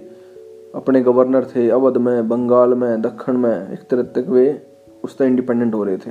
अपने 0.74 1.00
गवर्नर 1.00 1.44
थे, 1.44 1.68
अवध 1.70 1.96
में, 1.96 2.28
बंगाल 2.28 2.74
में, 2.74 3.02
दक्षिण 3.02 3.36
में, 3.36 3.72
एक 3.72 3.88
तरह 3.90 4.02
तक 4.02 4.28
वे 4.28 4.62
उससे 5.04 5.26
इंडिपेंडेंट 5.26 5.74
हो 5.74 5.84
रहे 5.84 5.96
थे। 5.96 6.10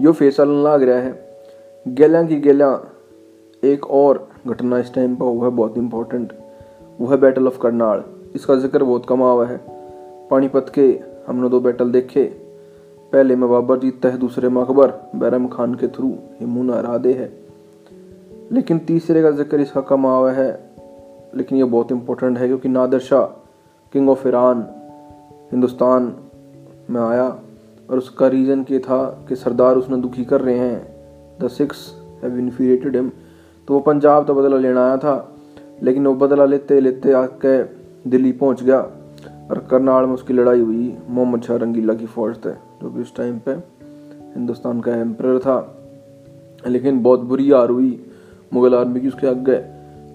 यो 0.00 0.12
फैसला 0.12 0.62
लाग 0.62 0.82
रहा 0.82 0.98
है, 0.98 1.12
गेला 1.88 2.22
की 2.22 2.36
गेला 2.36 2.70
एक 3.64 3.90
और 3.90 4.28
घटना 4.46 4.78
इस 4.78 4.92
टाइम 4.94 5.14
पर 5.16 5.24
हुआ 5.24 5.44
है 5.44 5.50
बहुत 5.50 5.78
इंपॉर्टेंट 5.78 6.32
वो 7.00 7.06
है 7.06 7.16
बैटल 7.16 7.46
ऑफ़ 7.46 7.58
करनाल 7.58 8.02
इसका 8.34 8.54
ज़िक्र 8.54 8.84
बहुत 8.84 9.06
कम 9.08 9.22
आवा 9.22 9.46
है। 9.46 9.60
पानीपत 10.30 10.72
के 10.74 11.00
हमने 11.26 11.48
दो 11.48 11.60
बैटल 11.60 11.92
देखे। 11.92 12.24
पहले 13.12 13.36
में 13.36 13.48
बाबर 13.50 13.78
जीतता 13.78 14.08
है, 14.08 14.18
दूसरे 14.18 14.48
में 14.48 14.60
अकबर। 14.62 14.92
बैरम 15.16 15.46
खान 15.46 15.74
के 15.74 15.88
थ्रू 15.88 16.08
हिमुना 16.40 16.80
राधे 16.80 17.12
है। 17.12 17.32
लेकिन 18.52 18.78
तीसरे 18.78 19.22
का 19.22 19.30
ज़िक्र 19.30 19.60
इसका 19.60 19.80
कम 19.80 20.06
आवा 20.06 20.32
है। 20.32 20.50
लेकिन 21.34 21.58
ये 21.58 21.64
बहुत 21.64 21.92
इंपॉर्टेंट 21.92 22.38
है, 22.38 22.46
क्योंकि 22.46 22.68
Nadir 22.68 22.98
Shah 22.98 23.24
king 23.92 24.08
of 24.10 24.28
Iran 24.28 24.66
Hindustan 25.52 26.14
में 26.90 27.00
आया 27.00 27.28
और 27.90 27.98
उसका 27.98 28.28
रीज़न 28.28 28.64
ये 28.70 28.78
था 28.78 29.04
कि 29.28 29.36
सरदार 29.36 29.76
उसने 29.76 29.96
दुखी 29.96 30.24
कर 30.24 30.40
रहे 30.40 30.58
हैं। 30.58 31.38
The 31.40 31.48
Sikhs 31.48 31.94
have 32.24 32.38
infuriated 32.38 32.96
him 32.96 33.10
तो 33.68 33.74
वो 33.74 33.80
पंजाब 33.80 34.26
तो 34.26 34.34
बदला 34.34 34.56
लेना 34.58 34.86
आया 34.86 34.96
था, 34.96 35.34
लेकिन 35.82 36.06
वो 36.06 36.14
बदला 36.14 36.44
लेते 36.44 36.80
लेते 36.80 37.12
आके 37.12 37.62
दिल्ली 38.10 38.32
पहुँच 38.32 38.62
गया 38.62 38.80
और 39.50 39.66
करनाल 39.70 40.06
में 40.06 40.14
उसकी 40.14 40.34
लड़ाई 40.34 40.60
हुई, 40.60 40.96
मोहम्मद 41.08 41.42
शाह 41.42 41.56
रंगीला 41.56 41.94
की 41.94 42.06
फौज 42.06 42.36
थे 42.36 42.50
जो 42.50 42.90
कि 42.90 43.00
उस 43.00 43.14
टाइम 43.16 43.38
पे 43.38 43.52
हिंदुस्तान 44.34 44.80
का 44.80 44.94
एम्पर 44.94 45.38
था। 45.38 45.56
लेकिन 46.66 47.02
बहुत 47.02 47.20
बुरी 47.20 47.50
हार 47.50 47.70
हुई 47.70 48.04
मुगल 48.52 48.74
आर्मी 48.74 49.00
की 49.00 49.08
उसके 49.08 49.26
आगे। 49.26 49.58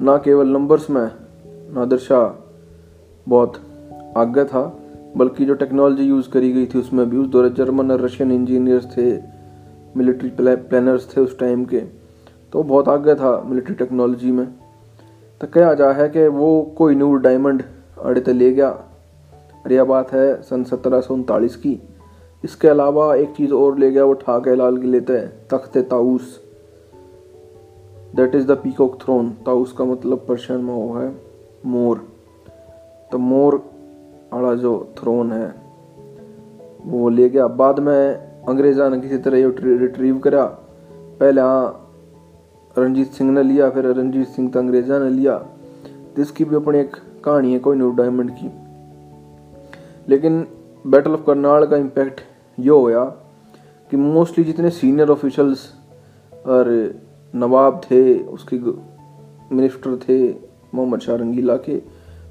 ना 0.01 0.17
केवल 0.17 0.47
नंबर्स 0.47 0.89
में, 0.89 1.09
नादर 1.73 1.97
शाह 1.97 2.27
बहुत 3.27 3.59
आगे 4.17 4.43
था, 4.43 4.61
बल्कि 5.17 5.45
जो 5.45 5.53
टेक्नोलॉजी 5.53 6.03
यूज़ 6.03 6.29
करी 6.29 6.51
गई 6.53 6.65
थी 6.65 6.79
उसमें 6.79 7.09
भी। 7.09 7.17
उस 7.17 7.27
दौरे 7.27 7.49
जर्मन 7.49 7.91
और 7.91 8.01
रशियन 8.01 8.31
इंजीनियर्स 8.31 8.85
थे 8.97 9.11
मिलिट्री 9.97 10.29
प्लानर्स 10.39 11.07
थे 11.17 11.21
उस 11.21 11.39
टाइम 11.39 11.65
के। 11.65 11.98
तो 12.53 12.63
बहुत 12.63 12.89
आगे 12.89 13.15
था 13.15 13.43
मिलिट्री 13.45 13.75
टेक्नोलॉजी 13.75 14.31
में। 14.31 14.47
तो 15.41 15.47
कहा 15.47 15.73
जा 15.73 15.91
है 15.91 16.09
कि 16.09 16.27
वो 16.27 16.71
कोई 16.77 16.95
नूर 16.95 17.19
डायमंड 17.19 17.63
अड़े 18.01 18.21
तो 18.21 18.33
ले 18.33 18.51
गया। 18.51 18.69
और 19.65 19.73
यह 19.73 19.83
बात 19.83 20.11
है 20.11 20.41
सन 20.41 20.63
सत्रह 20.63 21.01
सौ 21.01 21.13
उनतालीस 21.13 21.55
की। 21.55 21.81
इसके 22.43 22.67
अलावा 22.67 23.15
एक 23.15 23.29
चीज़ 23.29 23.53
और 23.53 23.77
ले 23.77 23.91
गया, 23.91 24.05
वो 24.05 24.13
ठाके 24.13 24.55
लाल 24.55 24.77
की 24.77 24.87
लेते 24.87 25.13
हैं 25.13 25.47
Takht 25.51 25.77
Taus 25.77 26.41
that 28.15 28.35
is 28.35 28.47
the 28.47 28.51
peacock 28.51 29.01
throne 29.01 29.29
Taus 29.29 29.71
का 29.71 29.85
मतलब 29.85 30.25
पर्शियन 30.27 30.59
में 30.59 30.73
वो 30.73 30.93
है। 30.93 31.15
मोर। 31.65 32.07
तो 33.11 33.17
मोर 33.17 33.65
वाला 34.33 34.55
जो 34.55 34.93
थ्रोन 35.01 35.31
है, 35.31 35.55
वो 36.85 37.09
ले 37.09 37.29
गया। 37.29 37.47
बाद 37.47 37.79
में 37.79 38.15
अंग्रेजा 38.47 38.89
ने 38.89 38.99
किसी 38.99 39.17
तरह 39.17 39.37
ये 39.37 39.55
रिट्रीव 39.77 40.19
करा। 40.19 40.45
पहले 40.91 41.41
हाँ 41.41 41.85
रणजीत 42.79 43.11
सिंह 43.11 43.31
ने 43.31 43.43
लिया, 43.43 43.69
फिर 43.69 43.85
रणजीत 43.85 44.27
सिंह 44.27 44.49
तो 44.49 44.59
अंग्रेजा 44.59 44.99
ने 44.99 45.09
लिया। 45.09 45.37
तो 46.15 46.21
इसकी 46.21 46.45
भी 46.45 46.55
अपनी 46.55 46.79
एक 46.79 46.95
कहानी 47.25 47.53
है 47.53 47.59
कोई 47.59 47.77
नूर 47.77 47.95
डायमंड 47.95 48.31
की। 48.31 48.51
लेकिन 50.09 50.47
बैटल 50.87 51.11
ऑफ़ 51.11 51.25
करनाल 51.25 51.65
का 51.65 51.77
इम्पैक्ट 51.77 52.21
ये 52.59 52.69
होया 52.69 53.03
कि 53.91 53.97
मोस्टली 53.97 54.43
जितने 54.43 54.69
सीनियर 54.69 55.09
ऑफिशल्स 55.09 55.73
और 56.47 56.69
नवाब 57.35 57.81
थे, 57.91 58.19
उसके 58.19 58.57
मिनिस्टर 59.55 59.95
थे, 59.97 60.29
मोहम्मद 60.75 60.99
शाह 60.99 61.15
रंगीला 61.15 61.55
के, 61.57 61.75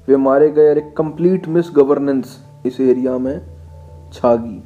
वे 0.07 0.15
मारे 0.15 0.49
गए 0.49 0.69
और 0.69 0.77
एक 0.77 0.93
कंप्लीट 0.97 1.47
मिस 1.47 1.65
गवर्नेंस 1.75 2.37
इस 2.65 2.79
एरिया 2.79 3.17
में 3.17 3.41
छागी 4.13 4.63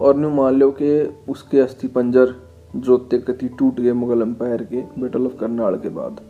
और 0.00 0.16
न्यू 0.16 0.30
मान 0.30 0.54
लो 0.54 0.70
कि 0.70 1.16
उसके 1.28 1.60
अस्थि 1.60 1.88
पंजर 1.88 2.34
जोते 2.76 3.18
कति 3.18 3.48
टूट 3.48 3.80
गए 3.80 3.92
मुगल 3.92 4.22
एम्पायर 4.22 4.62
के 4.64 4.80
बैटल 5.00 5.26
ऑफ़ 5.26 5.36
करनाल 5.36 5.76
के 5.76 5.88
बाद। 5.88 6.20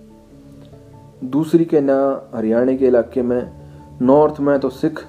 दूसरी 1.24 1.64
कहना 1.64 1.96
हरियाणा 2.34 2.76
के 2.76 2.86
इलाके 2.86 3.22
में 3.22 3.52
नॉर्थ 4.02 4.40
में 4.40 4.58
तो 4.60 4.70
सिख 4.70 5.04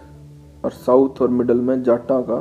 और 0.65 0.71
साउथ 0.71 1.21
और 1.21 1.29
मिडल 1.29 1.57
में 1.57 1.83
जाटा 1.83 2.19
का 2.21 2.39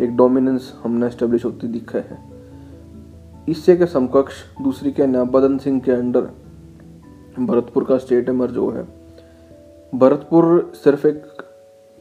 एक 0.00 0.16
डोमिनेंस 0.16 0.72
हमने 0.82 1.10
स्टेब्लिश 1.10 1.44
होती 1.44 1.68
दिखा 1.68 1.98
है। 1.98 2.18
इससे 3.48 3.76
के 3.76 3.86
समकक्ष 3.86 4.34
दूसरी 4.62 4.92
कहना 4.92 5.24
बदन 5.24 5.58
सिंह 5.58 5.80
के 5.80 5.92
अंडर 5.92 6.28
भरतपुर 7.40 7.84
का 7.84 7.98
स्टेट 7.98 8.28
एमर 8.28 8.50
जो 8.50 8.70
है। 8.70 8.86
भरतपुर 9.94 10.72
सिर्फ़ 10.74 11.06
एक 11.06 11.22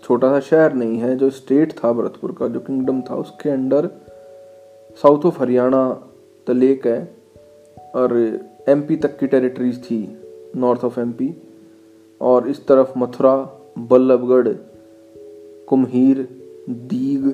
छोटा 0.03 0.29
सा 0.29 0.39
शहर 0.39 0.73
नहीं 0.73 0.97
है, 0.97 1.15
जो 1.15 1.29
स्टेट 1.29 1.73
था 1.73 1.91
भरतपुर 1.93 2.31
का, 2.31 2.47
जो 2.47 2.59
किंगडम 2.59 3.01
था, 3.01 3.15
उसके 3.15 3.49
under 3.49 3.89
south 4.95 5.25
of 5.25 5.39
Haryana 5.39 6.03
the 6.47 6.51
lake 6.51 6.87
है 6.87 7.15
और 7.95 8.39
एमपी 8.69 8.95
तक 8.95 9.19
की 9.19 9.27
टेरिटरीज 9.27 9.83
थी 9.83 10.17
नॉर्थ 10.55 10.83
ऑफ़ 10.83 10.99
एमपी 10.99 11.35
और 12.21 12.47
इस 12.47 12.67
तरफ़ 12.67 12.99
मथुरा, 12.99 13.49
बल्लभगढ़, 13.77 14.47
कुम्हीर, 15.67 16.29
दीग, 16.69 17.33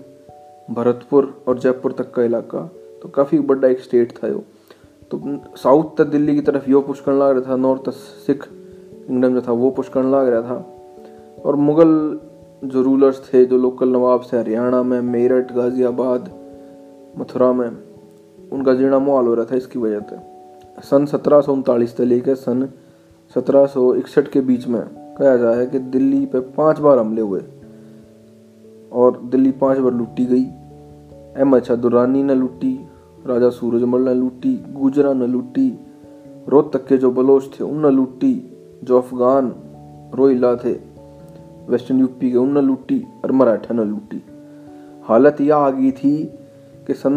भरतपुर 0.73 1.43
और 1.47 1.59
जयपुर 1.59 1.91
तक 1.91 2.11
का 2.11 2.23
इलाका। 2.23 2.71
तो 3.03 3.09
काफ़ी 3.09 3.39
बड़ा 3.39 3.67
एक 3.67 3.79
स्टेट 3.79 4.11
था 4.11 4.27
यो। 4.27 4.43
तो 5.11 5.37
साउथ 5.55 5.97
तक 5.97 6.05
दिल्ली 6.05 6.35
की 6.35 6.41
तरफ़ 6.41 6.69
यो 6.69 6.81
पुष्कर 6.81 7.13
लग 7.13 7.37
रहा 7.37 7.51
था 7.51 7.55
नॉर्थ 7.55 7.89
सिख 7.89 8.43
किंगडम 8.43 9.33
जो 9.33 9.41
था 9.41 9.51
वो 9.51 9.69
पुष्कर 9.69 10.03
लग 10.03 10.27
रहा 10.27 10.41
था। 10.41 10.73
और 11.45 11.55
मुगल 11.55 12.19
जो 12.63 12.81
रूलर्स 12.81 13.33
थे, 13.33 13.45
जो 13.45 13.57
लोकल 13.57 13.89
नवाब 13.89 14.21
से 14.21 14.37
हरियाणा 14.37 14.83
में, 14.83 15.01
मेरठ, 15.01 15.53
गाजियाबाद 15.53 16.37
मथुरा 17.17 17.51
में 17.53 17.67
उनका 18.51 19.00
माहौल 19.00 19.27
हो 19.27 19.33
रहा 19.33 19.45
था 19.45 19.55
इसकी 19.55 19.79
वजह 19.79 20.00
से। 20.00 20.17
सन 20.81 21.05
सत्रह 21.05 21.41
सौ 21.41 21.53
उनतालीस 21.53 21.95
से 21.97 22.05
लेकर 22.05 22.36
सन 22.36 22.67
सत्रह 23.36 23.65
सौ 23.65 23.93
इकसठ 23.95 24.27
के 24.27 24.41
बीच 24.41 24.67
में 24.67 24.81
कहा 25.19 25.36
जाए 25.38 25.65
कि 25.65 25.79
दिल्ली 25.79 26.25
पे 26.25 26.39
पाँच 26.39 26.79
बार 26.79 27.00
हमले 27.00 27.21
हुए 27.21 27.41
और 28.91 29.21
दिल्ली 29.24 29.51
पाँच 29.51 29.77
बार 29.77 29.93
लूटी 29.93 30.25
गई। 30.25 30.43
अहमद 30.43 31.63
शाह 31.63 31.77
दुरानी 31.77 32.24
ने 32.24 32.36
लूटी, 32.36 32.88
राजा 33.27 33.50
सूरजमल 33.50 34.01
ने 34.01 34.13
लूटी, 34.13 34.55
गुजरा 34.74 35.13
ने 35.13 35.27
लूटी, 35.27 35.79
रोहतक 36.50 36.86
के 36.88 36.97
जो 36.97 37.12
बलोच 37.12 37.59
थे 37.59 37.63
उन 37.63 37.86
लूटी, 37.86 38.33
जो 38.83 39.01
अफगान 39.01 39.53
रोहिला 40.15 40.55
थे, 40.55 40.74
वेस्टर्न 41.69 42.00
यूपी 42.00 42.31
के 42.31 42.38
उन 42.38 42.57
लूटी 42.57 43.05
और 43.24 43.31
मराठा 43.31 43.74
ने 43.74 43.86
लूटी। 43.86 44.24
हालत 45.03 45.41
यह 45.41 45.55
आ 45.55 45.69
गई 45.69 45.91
थी 45.91 46.37
कि 46.88 46.94
सन 46.94 47.15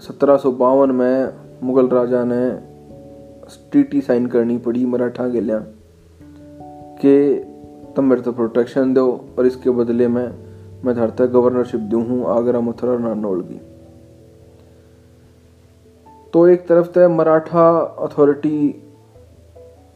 सत्रह 0.00 0.36
सौ 0.36 0.50
बावन 0.52 0.90
में 0.90 1.32
मुगल 1.62 1.88
राजा 1.88 2.24
ने 2.24 2.50
ट्रीटी 3.70 4.00
साइन 4.00 4.26
करनी 4.26 4.58
पड़ी 4.58 4.84
मराठा 4.86 5.28
के 5.28 5.40
लिया 5.40 5.58
कि 7.00 7.14
तुम 7.96 8.04
मेरे 8.04 8.22
तो 8.22 8.32
प्रोटेक्शन 8.32 8.92
दो 8.94 9.06
और 9.38 9.46
इसके 9.46 9.70
बदले 9.70 10.08
में 10.08 10.26
मैं 10.84 10.94
धरता 10.94 11.26
गवर्नरशिप 11.26 11.80
दू 11.80 12.00
हूँ 12.00 12.24
आगरा, 12.26 12.60
मथुरा 12.60 12.96
नानौल 12.98 13.40
की। 13.42 13.60
तो 16.32 16.46
एक 16.48 16.66
तरफ़ 16.68 16.88
तो 16.88 17.08
मराठा 17.08 17.68
अथॉरिटी 18.00 18.70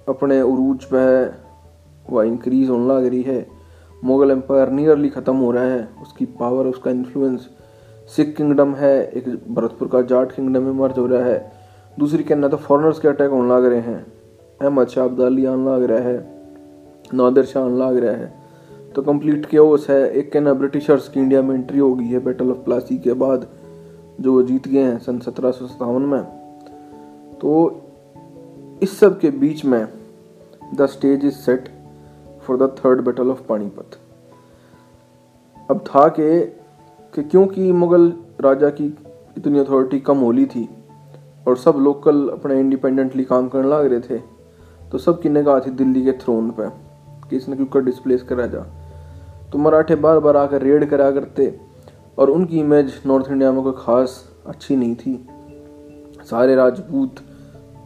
अपने 0.09 0.41
उरूज 0.43 0.85
पे 0.85 0.99
है, 0.99 1.35
वह 2.11 2.25
इंक्रीज 2.25 2.69
होने 2.71 2.89
लग 2.89 3.07
रही 3.07 3.23
है, 3.23 3.47
मुगल 4.05 4.31
एम्पायर 4.31 4.71
नियरली 4.71 5.09
ख़त्म 5.09 5.37
हो 5.37 5.51
रहा 5.51 5.65
है, 5.65 5.89
उसकी 6.03 6.25
पावर 6.25 6.67
उसका 6.67 6.91
इन्फ्लुएंस 6.91 7.49
सिख 8.17 8.37
किंगडम 8.37 8.75
है, 8.75 9.11
एक 9.11 9.29
भरतपुर 9.29 9.89
का 9.89 10.03
जाट 10.03 10.33
किंगडम 10.33 10.63
में 10.63 10.73
मर्ज 10.73 10.99
हो 10.99 11.07
रहा 11.07 11.25
है। 11.25 11.53
दूसरी 11.99 12.23
कहना 12.23 12.49
तो 12.49 12.57
फॉरनर्स 12.57 13.01
के 13.01 13.09
अटैक 13.09 13.31
होने 13.31 13.55
लग 13.55 13.65
रहे 13.65 13.81
हैं। 13.81 14.07
अहमद 14.63 14.89
शाह, 14.89 15.05
अब्दाली 15.05 15.45
आने 15.45 15.65
लग 15.65 15.83
रहा 15.83 15.99
है। 15.99 16.43
नादिर 17.15 17.45
शाह 17.45 17.65
आने 17.65 17.77
लग 17.77 17.97
रहा 17.97 18.13
है। 18.13 18.35
तो 18.95 19.03
कंप्लीट 19.03 19.47
केओस 19.47 19.91
है। 19.91 20.11
एक 20.11 20.33
कहना 20.33 20.55
ब्रिटिशर्स 20.55 21.09
की 21.09 21.21
इंडिया 21.21 21.43
में 21.43 21.55
एंट्री 21.55 21.79
हो 21.79 21.95
गई 21.95 22.05
है 22.05 22.19
बैटल 22.19 22.51
ऑफ़ 22.51 22.57
प्लासी 22.57 22.99
के 22.99 23.13
बाद, 23.13 23.49
जो 24.21 24.33
वो 24.33 24.43
जीत 24.43 24.69
गए 24.69 24.83
हैं 24.83 24.99
सन 24.99 25.19
सत्रह 25.19 25.51
सौ 25.51 25.67
सतावन 25.67 26.03
में। 26.03 26.23
तो 27.41 27.81
इस 28.83 28.99
सब 28.99 29.21
के 29.21 29.31
बीच 29.31 29.65
में 29.65 29.89
the 30.75 30.87
stage 30.87 31.25
is 31.25 31.35
set 31.35 31.69
for 32.43 32.57
the 32.57 32.77
third 32.79 33.01
battle 33.01 33.31
of 33.31 33.43
Panipat 33.49 33.91
अब 35.71 35.79
था 35.79 36.09
कि 36.09 36.58
कि 37.13 37.23
क्योंकि 37.23 37.71
मुगल 37.73 38.13
राजा 38.41 38.69
की 38.71 38.87
इतनी 39.37 39.59
अथॉरिटी 39.59 39.99
कम 40.01 40.19
होली 40.19 40.45
थी 40.47 40.69
और 41.49 41.57
सब 41.57 41.77
लोकल 41.79 42.29
अपने 42.29 42.59
इंडिपेंडेंटली 42.61 43.25
काम 43.25 43.49
करने 43.49 43.69
लग 43.69 43.87
रहे 43.87 44.01
थे 44.01 44.19
तो 44.91 44.99
सबकी 44.99 45.29
निगाह 45.29 45.59
थी 45.61 45.71
दिल्ली 45.71 46.05
के 46.05 46.13
थ्रोन 46.13 46.51
पे 46.51 46.69
कि 47.29 47.37
इसने 47.37 47.57
क्यों 47.57 47.67
कर 47.67 47.81
डिस्प्लेस 47.81 48.23
करा 48.23 48.47
जा। 48.47 48.61
तो 49.53 49.59
मराठे 49.59 49.95
बार 49.95 50.19
बार 50.19 50.37
आकर 50.37 50.63
रेड 50.63 50.89
करा 50.91 51.11
करते 51.11 51.59
और 52.19 52.31
उनकी 52.31 52.59
इमेज 52.61 52.93
नॉर्थ 53.07 53.31
इंडिया 53.31 53.53
में 53.53 53.63
कोई 53.63 53.73
खास 53.77 54.23
अच्छी 54.47 54.77
नहीं 54.77 54.95
थी। 54.95 55.15
सारे 56.31 56.55
राजपूत, 56.55 57.15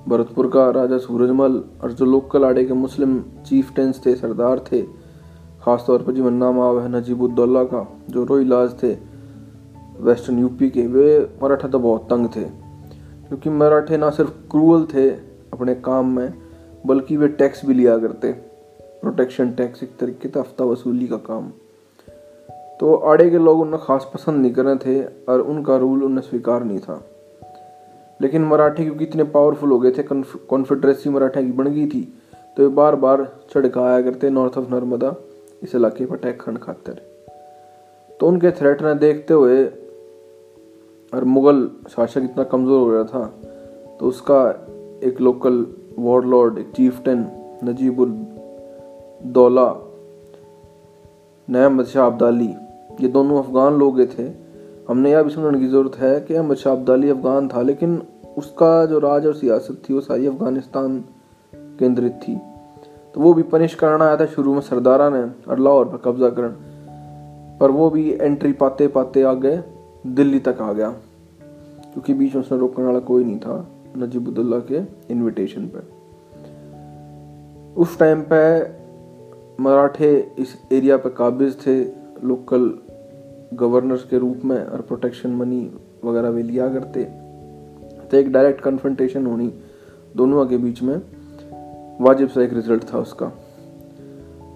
भरतपुर 0.09 0.47
का 0.49 0.69
राजा 0.71 0.99
सूरजमल 0.99 1.63
और 1.83 1.93
जो 1.93 2.05
लोकल 2.05 2.45
आड़े 2.45 2.65
के 2.65 2.75
मुस्लिम 2.75 3.19
चीफ 3.47 3.73
टेंस 3.75 4.01
थे, 4.07 4.15
सरदार 4.15 4.65
थे, 4.73 4.83
खासतौर 5.63 6.03
पर 6.03 6.13
जी 6.13 6.23
नाम 6.23 6.61
आव 6.61 6.81
है 6.81 6.89
नजीबुद्दौला 6.93 7.63
का, 7.65 7.87
जो 8.11 8.25
रोईलाज 8.25 8.83
थे 8.83 9.12
वेस्टर्न 10.03 10.39
यूपी 10.39 10.69
के 10.71 10.87
वे 10.87 11.19
मराठा 11.43 11.69
तो 11.69 11.79
बहुत 11.79 12.07
तंग 12.11 12.27
थे, 12.27 12.45
क्योंकि 13.29 13.51
मराठे 13.51 13.97
ना 13.97 14.11
सिर्फ़ 14.11 14.31
क्रूअल 14.51 14.85
थे 14.85 15.09
अपने 15.53 15.75
काम 15.81 16.17
में, 16.17 16.33
बल्कि 16.87 17.17
वे 17.17 17.29
टैक्स 17.31 17.65
भी 17.67 17.75
लिया 17.75 17.97
करते, 17.99 18.33
प्रोटेक्शन 19.03 19.51
टैक्स 19.53 19.83
एक 19.83 19.97
तरीके 20.01 20.29
से 20.29 20.41
हफ़्ता 20.41 20.65
वसूली 20.65 21.07
का 21.07 21.17
काम। 21.27 21.51
तो 22.81 22.95
आड़े 22.95 23.29
के 23.31 23.39
लोग 23.39 23.61
उन्हें 23.61 23.83
खास 23.83 24.11
पसंद 24.15 24.41
नहीं 24.43 24.53
कर 24.53 24.65
रहे 24.65 24.77
थे 24.77 25.03
और 25.29 25.41
उनका 25.43 25.77
रूल 25.77 26.03
उन्हें 26.05 26.23
स्वीकार 26.23 26.65
नहीं 26.65 26.79
था। 26.79 27.03
लेकिन 28.21 28.45
मराठे 28.45 28.85
क्योंकि 28.85 29.05
इतने 29.05 29.25
पावरफुल 29.27 29.71
हो 29.71 29.79
गए 29.79 29.91
थे 29.91 30.03
कॉन्फेडरेसी 30.03 31.11
मराठा 31.11 31.43
की 31.43 31.53
बन 31.53 31.69
गई 31.69 31.87
थी 31.87 32.03
तो 32.57 32.63
ये 32.63 32.69
बार 32.71 32.97
बार 32.97 33.25
छड़काया 33.51 34.01
करते 34.03 34.31
नॉर्थ 34.31 34.59
ऑफ़ 34.59 34.71
नर्मदा, 34.71 35.15
इस 35.63 35.75
इलाके 35.75 36.07
पर 36.07 36.17
अटैक 36.17 36.41
खंड 36.43 36.59
खातिर 36.59 37.01
तो 38.21 38.27
उनके 38.27 38.51
थ्रेट 38.51 38.83
ने 38.83 38.95
देखते 38.97 39.35
हुए 39.35 39.65
और 41.13 41.25
मुगल 41.25 41.69
शासक 41.91 42.23
इतना 42.25 42.45
कमज़ोर 42.45 42.81
हो 42.81 42.87
गया 42.87 43.05
था 43.05 43.25
तो 44.01 44.07
उसका 44.07 44.41
एक 45.05 45.21
लोकल 45.21 45.67
वॉर्ड 45.99 46.59
एक 46.59 46.71
चीफटन 46.77 47.27
नजीबुल 47.65 48.11
दौला 49.33 49.67
नया 51.49 51.83
शाह 51.85 52.07
अब्दाली, 52.07 52.49
ये 53.01 53.09
दोनों 53.09 53.43
अफगान 53.43 53.75
लोग 53.75 54.01
थे। 54.11 54.31
हमने 54.89 55.11
यह 55.11 55.23
भी 55.23 55.31
समझने 55.31 55.59
की 55.59 55.67
ज़रूरत 55.69 55.97
है 55.97 56.21
कि 56.21 56.35
अहमद 56.35 56.57
शाह 56.57 56.73
अब्दाली 56.73 57.11
अफगान 57.11 57.49
था, 57.49 57.63
लेकिन 57.63 58.01
उसका 58.39 58.85
जो 58.87 58.99
राज 58.99 59.27
और 59.27 59.35
सियासत 59.35 59.83
थी, 59.89 59.95
वो 59.95 60.01
सारी 60.01 60.27
अफ़गानिस्तान 60.27 60.99
केंद्रित 61.53 62.13
थी। 62.23 62.37
तो 63.15 63.21
वो 63.21 63.33
भी 63.35 63.43
पनिश 63.45 63.75
कराना 63.75 64.07
आया 64.07 64.17
था 64.17 64.27
शुरू 64.27 64.55
में 64.55 64.61
सरदारा 64.61 65.09
ने 65.11 65.23
और 65.49 65.59
लाहौर 65.59 65.85
पर 65.87 66.01
कब्जा 66.05 66.29
कर 66.31 66.49
पर 67.61 67.71
वो 67.71 67.89
भी 67.91 68.11
एंट्री 68.13 68.53
पाते 68.55 68.87
पाते 68.89 69.23
आ 69.23 69.33
गए, 69.35 69.63
दिल्ली 70.09 70.39
तक 70.41 70.61
आ 70.61 70.73
गया। 70.73 70.95
क्योंकि 71.93 72.15
बीच 72.15 72.35
में 72.35 72.43
उसने 72.43 72.59
रोकने 72.59 72.85
वाला 72.85 72.99
कोई 72.99 73.25
नहीं 73.25 73.39
था 73.39 73.67
नजीबुद्दौला 73.97 74.59
के 74.71 74.81
इनविटेशन 75.13 75.67
पे। 75.67 75.81
उस 77.81 77.99
टाइम 77.99 78.23
पे 78.33 78.43
मराठे 79.63 80.35
इस 80.39 80.57
एरिया 80.73 80.97
पे 80.97 81.11
काबिज 81.11 81.57
थे 81.67 81.81
लोकल 82.27 82.73
गवर्नर्स 83.55 84.05
के 84.05 84.19
रूप 84.19 84.41
में 84.45 84.57
और 84.57 84.81
प्रोटेक्शन 84.81 85.31
मनी 85.31 85.71
वगैरह 86.05 86.31
भी 86.31 86.43
लिया 86.43 86.69
करते। 86.69 87.05
तो 88.11 88.17
एक 88.17 88.33
डायरेक्ट 88.33 88.61
कन्फ्रंटेशन 88.61 89.27
होनी 89.27 89.53
दोनों 90.17 90.47
के 90.47 90.57
बीच 90.57 90.83
में 90.83 90.97
वाजिब 92.01 92.29
सा 92.29 92.43
एक 92.43 92.53
रिज़ल्ट 92.53 92.85
था 92.93 92.99
उसका। 92.99 93.33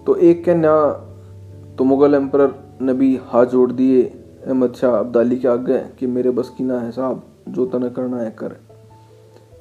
तो 0.05 0.15
एक 0.15 0.43
के 0.43 0.53
ना 0.55 0.73
तो 1.77 1.83
मुगल 1.83 2.15
एम्पर 2.15 2.53
ने 2.81 2.93
भी 2.93 3.15
हाथ 3.23 3.45
जोड़ 3.45 3.71
दिए, 3.71 4.03
अहमद 4.47 4.73
शाह 4.73 4.91
अब्दाली 4.91 5.37
के 5.37 5.47
आगे 5.47 5.79
कि 5.99 6.07
मेरे 6.07 6.31
बस 6.31 6.49
की 6.57 6.63
ना 6.63 6.79
है 6.79 6.91
साहब। 6.91 7.23
जो 7.47 7.65
तने 7.65 7.89
करना 7.89 8.17
है 8.17 8.31
कर। 8.31 8.55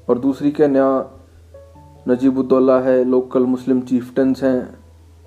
और 0.09 0.19
दूसरी 0.19 0.51
के 0.51 0.69
न्या 0.69 1.11
नजीबुद्दौला 2.09 2.81
है, 2.81 3.05
लोकल 3.05 3.43
मुस्लिम 3.43 3.81
चीफटन्स 3.81 4.45
हैं, 4.45 4.79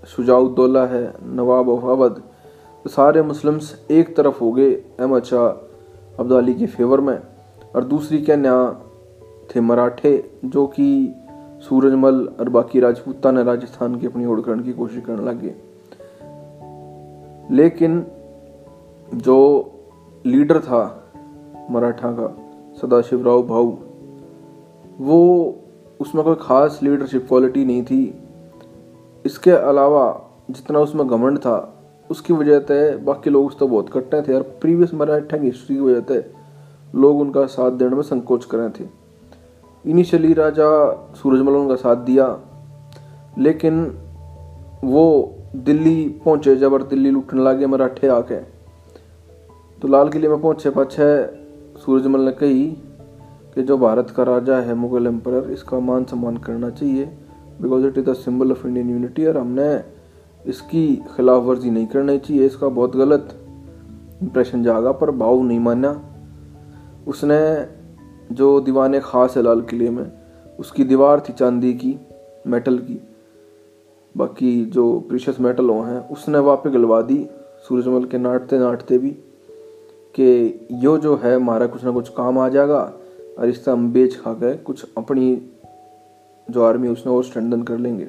शुजाउद्दौला 0.08 0.86
है, 0.86 1.14
नवाब 1.24 1.78
अफावद 1.78 2.24
तो 2.84 2.90
सारे 2.90 3.22
मुस्लिम्स 3.22 3.86
एक 3.92 4.18
तरफ़ 4.18 4.40
हो 4.40 4.52
गए 4.52 4.74
अहमद 4.74 5.24
शाह 5.24 5.48
अब्दाली 6.20 6.54
के 6.54 6.66
फेवर 6.66 7.02
में। 7.02 7.20
और 7.76 7.84
दूसरी 7.84 8.22
के 8.22 8.36
न्या 8.36 8.82
थे 9.56 9.62
मराठे, 9.62 10.32
जो 10.46 10.68
कि 10.68 11.16
सूरजमल 11.62 12.30
और 12.40 12.50
बाकी 12.50 12.80
राजपूता 12.80 13.32
ने 13.32 13.44
राजस्थान 13.44 14.00
की 14.00 14.08
अपनी 14.08 14.26
ओर 14.26 14.42
करने 14.42 14.64
की 14.64 14.74
कोशिश 14.74 15.04
करने 15.04 15.26
लगे। 15.26 15.56
लेकिन 17.56 18.08
जो 19.14 19.72
लीडर 20.26 20.60
था 20.60 21.04
मराठा 21.72 22.12
का 22.12 22.49
सदाशिवराव 22.82 23.42
भाऊ। 23.48 23.72
वो 25.00 25.20
उसमें 26.00 26.24
कोई 26.24 26.36
ख़ास 26.42 26.80
लीडरशिप 26.84 27.28
क्वालिटी 27.28 27.66
नहीं 27.66 27.84
थी। 27.84 28.04
इसके 29.26 29.52
अलावा 29.52 30.06
जितना 30.52 30.80
उसमें 30.80 31.08
घमंड 31.08 31.38
था, 31.40 31.58
उसकी 32.10 32.34
वजह 32.34 32.60
से 32.62 32.96
बाकी 32.98 33.30
लोग 33.30 33.46
उस 33.46 33.58
तो 33.60 33.68
बहुत 33.68 33.90
कट्टे 33.94 34.22
थे 34.22 34.34
और 34.34 34.42
प्रीवियस 34.62 34.94
मराठा 34.94 35.38
की 35.38 35.46
हिस्ट्री 35.46 35.76
की 35.76 35.82
वजह 35.82 36.02
से 36.10 36.32
लोग 36.94 37.20
उनका 37.22 37.46
साथ 37.48 37.72
देने 37.72 37.96
में 37.96 38.02
संकोच 38.04 38.46
कर 38.46 38.58
रहे 38.58 38.70
थे। 38.70 38.88
इनिशियली 39.86 40.34
राजा 40.34 40.70
सूरजमल 41.16 41.56
उनका 41.56 41.76
साथ 41.78 41.96
दिया, 42.06 42.26
लेकिन 43.38 43.84
वो 44.84 45.36
दिल्ली 45.58 46.08
पहुँचे 46.26 46.56
जब 46.56 46.78
दिल्ली 46.90 47.12
लूटने 47.12 47.44
लगे 47.44 47.66
मराठे 47.66 48.08
आके। 48.10 48.40
तो 49.80 49.88
लाल 49.88 50.10
किले 50.10 50.28
में 50.28 50.42
पहुँचे 50.42 50.70
पाछे 50.70 51.06
सूरजमल 51.86 52.22
ने 52.22 52.32
कही 52.32 52.66
कि 53.56 53.64
जो 53.64 53.78
भारत 53.78 54.10
का 54.10 54.24
राजा 54.24 54.58
है, 54.58 54.74
मुगल 54.74 55.08
एम्पर 55.08 55.50
इसका 55.52 55.80
मान 55.80 56.04
सम्मान 56.04 56.38
करना 56.38 56.70
चाहिए। 56.70 57.06
Because 57.62 57.86
it 57.86 57.98
is 57.98 58.06
the 58.06 58.14
symbol 58.14 58.52
of 58.52 58.68
Indian 58.68 58.90
unity 58.90 59.26
और 59.26 59.38
हमने 59.38 59.84
इसकी 60.50 60.96
खिलाफ 60.96 61.44
वर्जी 61.44 61.72
नहीं 61.72 61.88
करनी 61.88 62.18
चाहिए। 62.18 62.46
इसका 62.46 62.68
बहुत 62.68 62.96
गलत 62.96 63.30
इंप्रेशन 64.24 64.64
जागा, 64.64 64.92
पर 64.92 65.12
भाव 65.12 65.42
नहीं 65.42 65.60
माना। 65.60 66.02
उसने 67.08 67.68
जो 68.36 68.60
दीवान 68.60 69.00
ख़ास 69.00 69.38
है 69.38 69.44
लाल 69.44 69.62
किले 69.62 69.90
में, 69.90 70.12
उसकी 70.60 70.84
दीवार 70.84 71.20
थी 71.20 71.34
चांदी 71.34 71.74
की 71.74 72.00
मेटल 72.48 72.78
की। 72.78 73.02
बाकी 74.18 74.66
जो 74.66 75.00
प्रीशियस 75.00 75.40
मेटल 75.40 75.70
हैं, 75.70 76.10
उसने 76.10 76.40
वहाँ 76.40 76.58
पे 76.58 76.70
गलवा 76.70 77.02
दी 77.02 77.28
सूरजमल 77.68 78.06
के 78.06 78.18
नाटते 78.18 78.60
नाटते 78.60 78.98
भी। 78.98 79.18
कि 80.16 80.68
यो 80.72 80.98
जो 80.98 81.16
है 81.16 81.36
हमारा 81.36 81.68
कुछ 81.68 81.84
ना 81.84 81.92
कुछ 81.92 82.10
काम 82.10 82.40
आ 82.40 82.50
जाएगा 82.50 82.94
और 83.40 83.50
इससे 83.50 83.72
हम 83.72 83.94
बेच 83.94 84.16
खा 84.16 84.34
गए। 84.34 84.56
कुछ 84.56 84.86
अपनी 84.98 85.52
जो 86.50 86.64
आर्मी 86.64 86.88
उसने 86.88 87.12
और 87.12 87.24
स्ट्रेंथन 87.24 87.64
कर 87.64 87.78
लेंगे। 87.78 88.06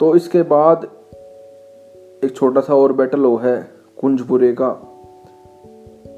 तो 0.00 0.16
इसके 0.16 0.42
बाद 0.42 0.90
एक 2.24 2.32
छोटा 2.36 2.60
सा 2.60 2.74
और 2.74 2.92
बैटल 2.92 3.24
हो 3.24 3.36
है, 3.36 3.70
कुंजपुरे 4.00 4.52
का। 4.52 4.86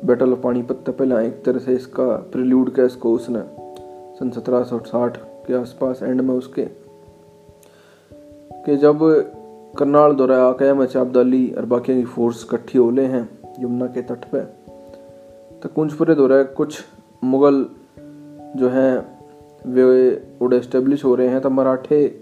बैटल 0.05 0.33
ऑफ़ 0.33 0.41
पानीपत 0.41 0.91
पहले 0.91 1.27
एक 1.27 1.45
तरह 1.45 1.59
से 1.59 1.75
इसका 1.75 2.17
प्रिल्यूड 2.17 2.75
किया 2.75 2.87
इसको 2.87 3.15
उसने, 3.15 3.43
सन 4.19 4.31
सत्रह 4.31 4.63
सौ 4.63 4.79
साठ 4.79 5.17
के 5.17 5.55
आसपास 5.55 6.03
एंड 6.03 6.21
में 6.21 6.35
उसके। 6.35 6.69
कि 8.53 8.77
जब 8.77 8.99
करनाल 9.79 10.13
दौरा 10.13 10.45
आके 10.45 10.73
में 10.73 10.87
चाबदाली 10.87 11.51
और 11.51 11.65
बाकी 11.65 11.95
की 11.95 12.05
फोर्स 12.05 12.45
इकट्ठी 12.45 12.79
होले 12.79 13.05
हैं, 13.05 13.39
यमुना 13.61 13.87
के 13.87 14.03
तट 14.03 14.25
पर 14.25 14.41
तो 15.63 15.69
कुंजपुरे 15.69 16.15
दौरा 16.15 16.43
कुछ 16.43 16.85
मुगल 17.25 17.67
जो 18.57 18.69
हैं, 18.69 19.21
वे 19.67 20.23
उड़े 20.43 20.59
इस्टेब्लिश 20.59 21.05
हो 21.05 21.15
रहे 21.15 21.29
हैं 21.29 21.41
तो 21.41 21.51
मराठे 21.51 22.21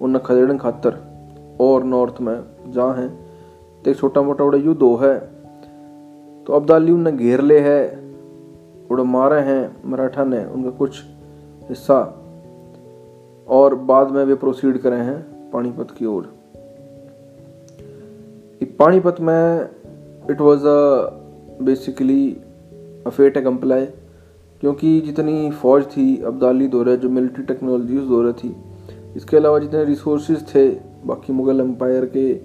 उन 0.00 0.18
खदेड़न 0.18 0.58
खातर 0.58 0.98
और 1.60 1.84
नॉर्थ 1.84 2.14
में 2.20 2.42
जहाँ 2.68 2.94
हैं। 2.94 3.26
तो 3.84 3.90
एक 3.90 3.96
छोटा 3.96 4.22
मोटा 4.22 4.44
उड़े 4.44 4.58
युद्ध 4.58 4.82
हो 4.82 4.96
है। 4.96 5.18
तो 6.44 6.52
अब्दाली 6.52 6.92
उन्हें 6.92 7.16
घेर 7.16 7.40
ले 7.40 7.58
है, 7.58 8.12
उड़ 8.90 9.00
मारे 9.00 9.40
हैं, 9.40 9.76
मराठा 9.86 10.24
ने 10.24 10.44
उनका 10.44 10.70
कुछ 10.70 11.02
हिस्सा। 11.68 12.20
और 13.48 13.74
बाद 13.74 14.10
में 14.10 14.24
वे 14.24 14.34
प्रोसीड 14.34 14.78
करे 14.78 14.96
हैं 14.96 15.50
पानीपत 15.50 15.90
की 15.98 16.06
ओर। 16.06 16.33
पानीपत 18.62 19.16
में 19.20 19.68
it 20.30 20.40
was 20.40 20.66
a 20.66 21.08
basically 21.62 22.36
a 23.06 23.10
fait 23.10 23.38
accompli 23.38 23.86
क्योंकि 24.60 25.00
जितनी 25.00 25.50
फ़ौज 25.50 25.84
थी, 25.84 26.22
अब्दाली 26.22 26.68
दौरे, 26.68 26.96
जो 26.96 27.08
मिलिट्री 27.08 27.44
टेक्नोलॉजी 27.44 27.98
उस 27.98 28.08
दौरे 28.08 28.32
थी, 28.32 28.56
इसके 29.16 29.36
अलावा 29.36 29.58
जितने 29.58 29.84
रिसोर्स 29.84 30.54
थे, 30.54 30.68
बाकी 31.06 31.32
मुग़ल 31.32 31.60
एम्पायर 31.60 32.04
के, 32.04 32.38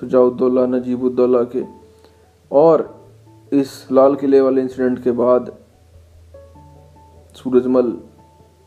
शुजाउद्दौला, 0.00 0.66
नजीबुद्दौला 0.66 1.42
के, 1.42 1.64
और 2.52 3.02
इस 3.52 3.88
लाल 3.92 4.14
किले 4.14 4.40
वाले 4.40 4.62
इंसिडेंट 4.62 5.02
के 5.02 5.10
बाद 5.10 5.56
सूरजमल 7.34 7.96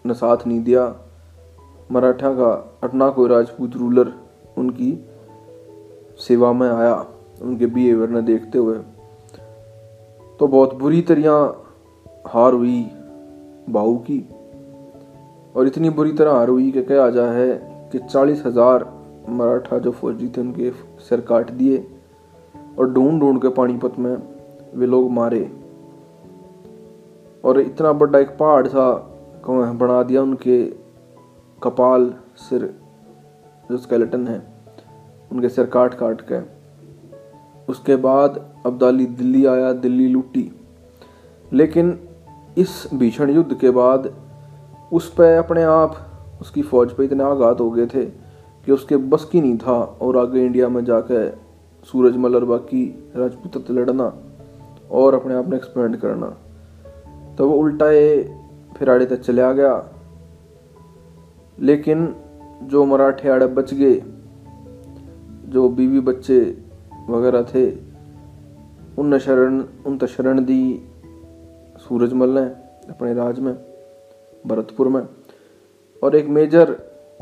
ने 0.05 0.13
साथ 0.13 0.37
नहीं 0.47 0.63
दिया 0.63 0.95
मराठा 1.91 2.29
का 2.29 2.79
अटना 2.83 3.09
कोई 3.09 3.29
राजपूत 3.29 3.75
रूलर 3.75 4.13
उनकी 4.57 5.05
सेवा 6.19 6.51
में 6.54 6.69
आया, 6.69 6.95
उनके 7.41 7.65
बिहेवियर 7.65 8.10
ने 8.10 8.21
देखते 8.21 8.58
हुए 8.58 8.78
तो 10.39 10.47
बहुत 10.47 10.73
बुरी 10.75 11.01
तरह 11.01 12.30
हार 12.30 12.54
हुई 12.54 12.82
बाहू 13.69 13.95
की। 13.99 14.19
और 15.56 15.67
इतनी 15.67 15.89
बुरी 15.89 16.12
तरह 16.12 16.32
हार 16.32 16.49
हुई 16.49 16.71
कि 16.71 16.82
कहा 16.84 17.10
जा 17.10 17.25
है 17.32 17.47
कि 17.91 17.99
चालीस 17.99 18.43
हज़ार 18.45 18.86
मराठा 19.30 19.78
जो 19.78 19.91
फौजी 19.91 20.28
थे, 20.28 20.41
उनके 20.41 20.71
सिर 20.99 21.21
काट 21.21 21.51
दिए 21.51 21.78
और 22.80 22.91
ढूंढ 22.93 23.19
ढूंढ 23.19 23.41
के 23.41 23.49
पानीपत 23.49 23.99
में 23.99 24.15
वे 24.75 24.86
लोग 24.86 25.10
मारे। 25.12 25.43
और 27.43 27.60
इतना 27.62 27.93
बड़ा 27.93 28.19
एक 28.19 28.38
पहाड़ 28.38 28.67
सा 28.67 28.91
बना 29.47 30.01
दिया 30.04 30.21
उनके 30.21 30.63
कपाल, 31.62 32.13
सिर, 32.38 32.73
जो 33.71 33.78
स्केलेटन 33.78 34.28
है। 34.28 34.54
उनके 35.31 35.49
सिर 35.49 35.65
काट 35.65 35.93
काट 35.93 36.21
के। 36.21 36.55
उसके 37.69 37.95
बाद 37.95 38.49
अब्दाली 38.65 39.05
दिल्ली 39.05 39.45
आया, 39.45 39.73
दिल्ली 39.73 40.07
लूटी। 40.07 40.51
लेकिन 41.53 41.99
इस 42.57 42.89
भीषण 42.93 43.29
युद्ध 43.29 43.57
के 43.57 43.69
बाद 43.69 44.15
उस 44.93 45.13
पर 45.13 45.38
अपने 45.38 45.63
आप 45.63 45.95
उसकी 46.41 46.61
फौज 46.61 46.91
पे 46.91 47.05
इतने 47.05 47.23
आघात 47.23 47.61
हो 47.61 47.71
गए 47.71 47.85
थे 47.85 48.05
कि 48.65 48.71
उसके 48.71 48.97
बस 48.97 49.25
की 49.25 49.41
नहीं 49.41 49.57
था 49.57 49.97
और 50.01 50.17
आगे 50.17 50.45
इंडिया 50.45 50.69
में 50.69 50.85
जाकर 50.85 51.39
सूरज 51.83 52.17
मलर 52.17 52.45
बाकी 52.45 53.11
राजपूत 53.15 53.71
लड़ना 53.71 54.13
और 54.91 55.15
अपने 55.15 55.33
आप 55.33 55.49
ने 55.49 55.55
एक्सपेंड 55.55 55.97
करना। 55.97 56.38
तो 57.38 57.49
वो 57.49 57.57
उल्टाए 57.57 58.23
फिर 58.77 58.89
आड़े 58.89 59.05
तक 59.05 59.15
चले 59.15 59.53
गया। 59.53 59.89
लेकिन 61.59 62.15
जो 62.63 62.85
मराठे 62.85 63.29
आड़े 63.29 63.47
बच 63.47 63.73
गए 63.73 64.03
जो 65.49 65.69
बीवी 65.69 65.99
बच्चे 65.99 66.58
वगैरह 67.10 67.43
थे, 67.43 67.71
उन 68.97 69.17
शरण 69.19 69.63
उन 69.86 70.08
शरण 70.08 70.45
दी 70.45 70.81
सूरजमल 71.77 72.29
ने 72.29 72.45
अपने 72.89 73.13
राज 73.13 73.39
में, 73.39 73.58
भरतपुर 74.47 74.88
में। 74.88 75.08
और 76.03 76.15
एक 76.15 76.27
मेजर 76.27 76.77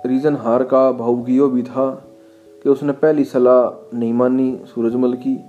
रीज़न 0.06 0.36
हार 0.36 0.64
का 0.64 0.92
भावगियो 0.92 1.48
भी 1.48 1.64
था 1.64 2.08
कि 2.64 2.70
उसने 2.70 2.92
पहली 2.92 3.24
सलाह 3.24 3.98
नहीं 3.98 4.14
मानी 4.14 4.62
सूरजमल 4.66 5.14
की। 5.14 5.40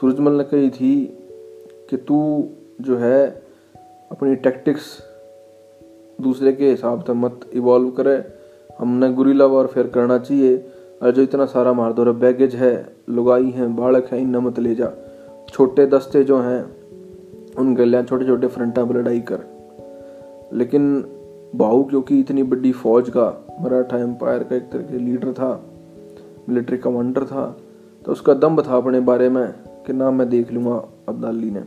सूरजमल 0.00 0.32
ने 0.32 0.44
कही 0.44 0.70
थी 0.70 1.18
कि 1.90 1.96
तू 1.96 2.48
जो 2.80 2.96
है, 2.96 3.42
अपनी 4.10 4.36
टैक्टिक्स 4.36 4.98
दूसरे 6.20 6.52
के 6.52 6.70
हिसाब 6.70 7.04
से 7.04 7.12
मत 7.12 7.40
इवॉल्व 7.52 7.90
करे। 7.90 8.24
हमने 8.78 9.12
गुरीला 9.12 9.46
वॉरफेयर 9.46 9.86
करना 9.86 10.18
चाहिए। 10.18 10.72
जो 11.02 11.22
इतना 11.22 11.44
सारा 11.46 11.72
मार 11.72 11.92
दो 11.92 12.12
बैगेज 12.12 12.54
है, 12.54 12.74
लुगाई 13.10 13.50
है, 13.50 13.66
बालक 13.76 14.06
है 14.12 14.20
इन 14.22 14.36
मत 14.36 14.58
ले 14.58 14.74
जा। 14.74 14.90
छोटे 15.48 15.86
दस्ते 15.86 16.22
जो 16.24 16.38
हैं, 16.40 16.62
उन 17.58 17.74
गलियाँ 17.74 18.02
छोटे 18.02 18.24
छोटे 18.24 18.46
फ्रंटा 18.46 18.84
पर 18.84 18.96
लड़ाई 18.96 19.20
कर। 19.20 19.44
लेकिन 20.52 21.04
बाहू 21.56 21.82
क्योंकि 21.84 22.18
इतनी 22.20 22.42
बड़ी 22.42 22.72
फौज 22.72 23.10
का 23.10 23.26
मराठा 23.60 23.98
एम्पायर 23.98 24.42
का 24.42 24.56
एक 24.56 24.70
तरह 24.70 24.82
के 24.82 24.98
लीडर 24.98 25.32
था, 25.32 25.64
मिलिट्री 26.48 26.78
कमांडर 26.78 27.24
था 27.24 27.56
तो 28.04 28.12
उसका 28.12 28.34
दम्ब 28.34 28.66
था 28.66 28.76
अपने 28.76 29.00
बारे 29.00 29.28
में 29.28 29.46
कि 29.86 29.92
ना 29.92 30.10
मैं 30.10 30.28
देख 30.28 30.52
लूँगा 30.52 30.76
अब्दाली 31.08 31.50
ने। 31.50 31.62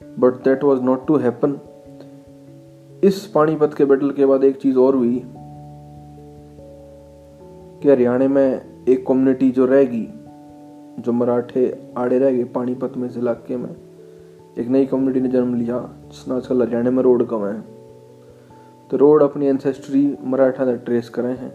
But 0.00 0.42
that 0.44 0.64
was 0.64 0.80
not 0.82 1.06
to 1.06 1.16
happen 1.16 1.58
इस 3.04 3.26
पानीपत 3.26 3.74
के 3.74 3.84
बैटल 3.84 4.10
के 4.10 4.26
बाद 4.26 4.44
एक 4.44 4.56
चीज़ 4.56 4.76
और 4.78 4.96
हुई 4.96 5.24
कि 7.82 7.88
हरियाणा 7.88 8.28
में 8.28 8.62
एक 8.88 9.06
कम्युनिटी 9.06 9.50
जो 9.50 9.66
रहेगी, 9.66 10.08
जो 10.98 11.12
मराठे 11.12 11.82
आड़े 11.96 12.18
रह 12.18 12.30
गए 12.30 12.44
पानीपत 12.44 12.92
में 12.96 13.08
इस 13.08 13.16
इलाके 13.16 13.56
में, 13.56 13.76
एक 14.58 14.68
नई 14.68 14.86
कम्युनिटी 14.86 15.20
ने 15.20 15.28
जन्म 15.28 15.54
लिया, 15.54 15.90
जिसने 16.08 16.34
आजकल 16.34 16.62
हरियाणा 16.62 16.90
में 16.90 17.02
रोड 17.02 17.28
कम 17.28 17.46
है। 17.46 17.60
तो 18.90 18.96
रोड 18.96 19.22
अपनी 19.22 19.46
एंसेस्ट्री 19.46 20.16
मराठा 20.24 20.64
ने 20.64 20.76
ट्रेस 20.76 21.08
करे 21.08 21.28
हैं 21.28 21.50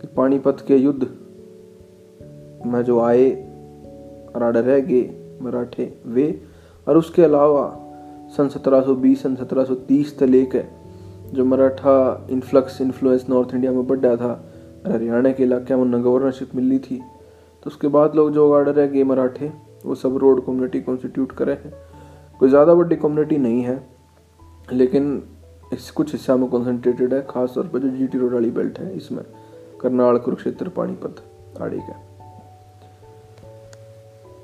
कि 0.00 0.06
पानीपत 0.06 0.56
के 0.68 0.76
युद्ध 0.76 1.02
में 2.66 2.82
जो 2.82 3.00
आए 3.00 3.30
और 4.36 4.42
आड़े 4.42 4.60
रह 4.60 4.78
गए 4.78 5.38
मराठे, 5.42 5.98
वे, 6.06 6.40
और 6.88 6.96
उसके 6.96 7.22
अलावा 7.22 7.82
सन 8.28 8.48
1720 8.48 9.22
सन 9.22 9.36
1730 9.36 10.04
से 10.04 10.26
लेकर 10.26 10.64
जो 11.32 11.44
Maratha 11.44 12.26
influx 12.30 12.80
influence 12.80 13.26
north 13.30 13.54
India 13.54 13.72
में 13.72 13.86
बढ़ 13.86 13.98
बढ़ा 13.98 14.16
था 14.16 14.52
हरियाणा 14.86 15.32
के 15.32 15.42
इलाके 15.42 15.74
में 15.74 15.82
उन्हें 15.82 16.02
गवर्नरशिप 16.04 16.54
मिली 16.54 16.78
थी। 16.78 16.98
तो 17.62 17.70
उसके 17.70 17.88
बाद 17.88 18.14
लोग 18.14 18.32
जो 18.32 18.48
गार्डर 18.50 18.74
रह 18.74 18.86
गए 18.86 19.02
मराठे। 19.04 19.52
वो 19.84 19.94
सब 19.94 20.16
रोड 20.16 20.44
कम्युनिटी 20.46 20.80
कॉन्स्टिट्यूट 20.80 21.32
करे 21.32 21.52
हैं। 21.54 21.72
कोई 22.40 22.48
ज़्यादा 22.48 22.74
बड़ी 22.74 22.96
कम्युनिटी 22.96 23.38
नहीं 23.38 23.62
है, 23.62 23.82
लेकिन 24.68 25.22
इस 25.72 25.90
कुछ 25.90 26.12
हिस्सा 26.12 26.36
में 26.36 26.48
कॉन्सेंट्रेटेड 26.50 27.14
है। 27.14 27.20
खास 27.30 27.52
तौर 27.54 27.66
पर 27.66 27.78
जो 27.78 27.88
जी 27.88 28.06
टी 28.06 28.18
रोड 28.18 28.32
वाली 28.34 28.50
बेल्ट 28.50 28.78
है, 28.78 28.96
इसमें 28.96 29.24
करनाल, 29.80 30.18
कुरुक्षेत्र, 30.18 30.68
पानीपत, 30.68 31.22
आड़ी 31.60 31.78
का। 31.78 32.02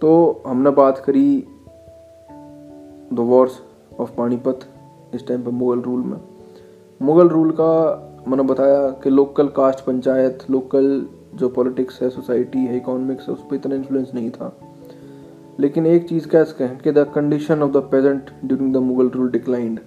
तो 0.00 0.42
हमने 0.46 0.70
बात 0.72 0.98
करी 0.98 1.44
द 3.12 3.18
वॉर्स 3.20 3.60
ऑफ़ 4.00 4.14
पानीपत, 4.16 4.60
इस 5.14 5.26
टाइम 5.26 5.42
पर 5.42 5.50
मुगल 5.50 5.80
रूल 5.80 6.00
में। 6.00 6.18
मुगल 7.00 7.28
रूल 7.28 7.50
का 7.50 8.08
मैंने 8.28 8.42
बताया 8.42 8.90
कि 8.90 9.10
लोकल 9.10 9.48
कास्ट 9.48 9.80
पंचायत 9.80 10.38
लोकल 10.50 11.06
जो 11.34 11.48
पॉलिटिक्स 11.48 12.02
है 12.02 12.10
सोसाइटी 12.10 12.58
है 12.58 12.76
इकोनॉमिक्स 12.76 13.28
है, 13.28 13.34
उस 13.34 13.40
पर 13.40 13.54
इतना 13.54 13.74
इन्फ्लुएंस 13.74 14.10
नहीं 14.14 14.30
था। 14.30 14.56
लेकिन 15.60 15.86
एक 15.86 16.08
चीज़ 16.08 16.28
कह 16.28 16.44
सकें 16.44 16.66
हैं 16.66 16.78
कि 16.78 16.92
the 16.92 16.98
condition 17.14 17.62
of 17.62 17.72
the 17.72 17.76
peasant 17.76 18.30
during 18.44 18.74
the 18.74 18.76
Mughal 18.76 19.08
rule 19.08 19.30
declined 19.30 19.80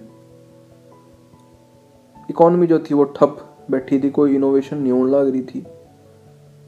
economy 2.30 2.66
जो 2.66 2.78
थी 2.78 2.94
वो 2.94 3.04
ठप 3.04 3.36
बैठी 3.70 4.00
थी, 4.00 4.10
कोई 4.10 4.34
इनोवेशन 4.34 4.76
नहीं 4.76 4.92
होने 4.92 5.12
लग 5.12 5.28
रही 5.28 5.42
थी। 5.42 5.66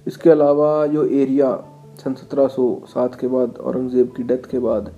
इसके 0.06 0.30
अलावा 0.30 0.86
जो 0.86 1.04
एरिया 1.04 1.64
सन 2.04 2.14
सत्रह 2.14 2.48
सौ 2.48 2.82
सात 2.86 3.14
के 3.14 3.28
बाद, 3.28 3.56
औरंगज़ेब 3.56 4.12
की 4.16 4.22
डेथ 4.22 4.50
के 4.50 4.58
बाद, 4.58 4.92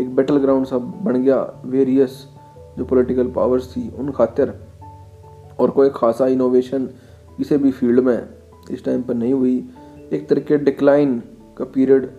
एक 0.00 0.16
बैटल 0.16 0.36
ग्राउंड 0.36 0.66
सा 0.66 0.78
बन 0.78 1.22
गया 1.22 1.62
वेरियस 1.64 2.26
जो 2.78 2.84
पॉलिटिकल 2.84 3.30
पावर्स 3.30 3.72
थी, 3.72 3.90
उन 3.98 4.10
खातिर 4.10 4.63
और 5.60 5.70
कोई 5.70 5.90
खासा 5.94 6.26
इनोवेशन 6.26 6.86
किसी 7.36 7.56
भी 7.56 7.70
फ़ील्ड 7.70 8.00
में 8.00 8.28
इस 8.70 8.84
टाइम 8.84 9.02
पर 9.02 9.14
नहीं 9.14 9.32
हुई। 9.32 9.70
एक 10.12 10.28
तरीके 10.28 10.56
डिक्लाइन 10.56 11.22
का 11.58 11.64
पीरियड 11.64 12.10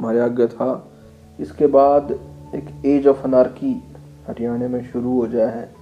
हमारे 0.00 0.20
आगे 0.20 0.46
था। 0.46 0.92
इसके 1.40 1.66
बाद 1.66 2.20
एक 2.54 2.86
एज 2.86 3.06
ऑफ़ 3.06 3.24
अनारकी 3.24 3.82
हरियाणा 4.26 4.68
में 4.68 4.84
शुरू 4.84 5.20
हो 5.20 5.26
जाए 5.26 5.54
है। 5.56 5.74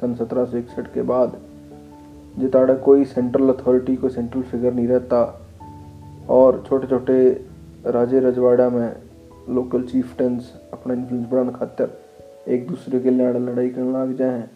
सन 0.00 0.14
सत्रह 0.14 0.44
सौ 0.44 0.56
इकसठ 0.56 0.94
के 0.94 1.02
बाद 1.02 1.36
जिताड़ा 2.38 2.74
कोई 2.74 3.04
सेंट्रल 3.04 3.52
अथॉरिटी 3.52 3.96
कोई 3.96 4.10
सेंट्रल 4.10 4.42
फिगर 4.42 4.74
नहीं 4.74 4.88
रहता। 4.88 5.46
और 6.28 6.64
छोटे 6.68 6.86
छोटे 6.86 7.46
राजे 7.86 8.20
रजवाड़ा 8.20 8.70
में 8.70 8.96
लोकल 9.50 9.82
चीफटेंस 9.82 10.54
अपना 10.72 10.94
इन्फ्लुएंस 10.94 11.26
बढ़ाने 11.30 11.52
खातर 11.52 12.00
एक 12.48 12.68
दूसरे 12.68 13.00
के 13.00 13.10
लड़ 13.10 13.36
लड़ाई 13.36 13.68
करने 13.68 13.92
लग 13.92 14.16
जाए 14.16 14.38
हैं। 14.38 14.50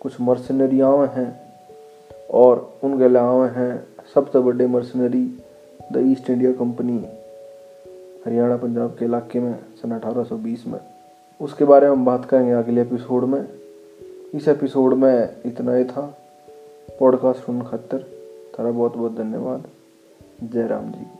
कुछ 0.00 0.20
मर्सनरी 0.20 0.80
आवे 0.80 1.06
हैं। 1.06 1.47
और 2.30 2.78
उनके 2.84 3.04
अलावा 3.04 3.46
हैं 3.46 3.86
सबसे 4.14 4.38
बड़े 4.38 4.66
mercenary 4.66 5.44
the 5.92 5.96
East 5.96 6.30
India 6.30 6.52
company 6.52 7.06
Haryana 8.26 8.56
Punjab 8.56 8.90
के 8.90 9.04
इलाके 9.04 9.40
में, 9.40 9.58
सन 9.74 9.92
1820 9.92 10.64
में। 10.66 10.80
उसके 11.40 11.64
बारे 11.64 11.86
में 11.86 11.96
हम 11.96 12.04
बात 12.04 12.24
करेंगे 12.24 12.52
अगले 12.52 12.82
एपिसोड 12.82 13.24
में। 13.24 13.48
इस 14.34 14.48
एपिसोड 14.48 14.94
में 14.94 15.36
इतना 15.46 15.74
ही 15.74 15.84
था। 15.84 16.18
पॉडकास्ट 17.00 17.40
सुन 17.40 17.62
खातर, 17.62 17.98
तारा 18.56 18.70
बहुत 18.70 18.96
बहुत 18.96 19.16
धन्यवाद। 19.16 19.64
जय 20.42 20.66
राम 20.66 20.90
जी। 20.90 21.17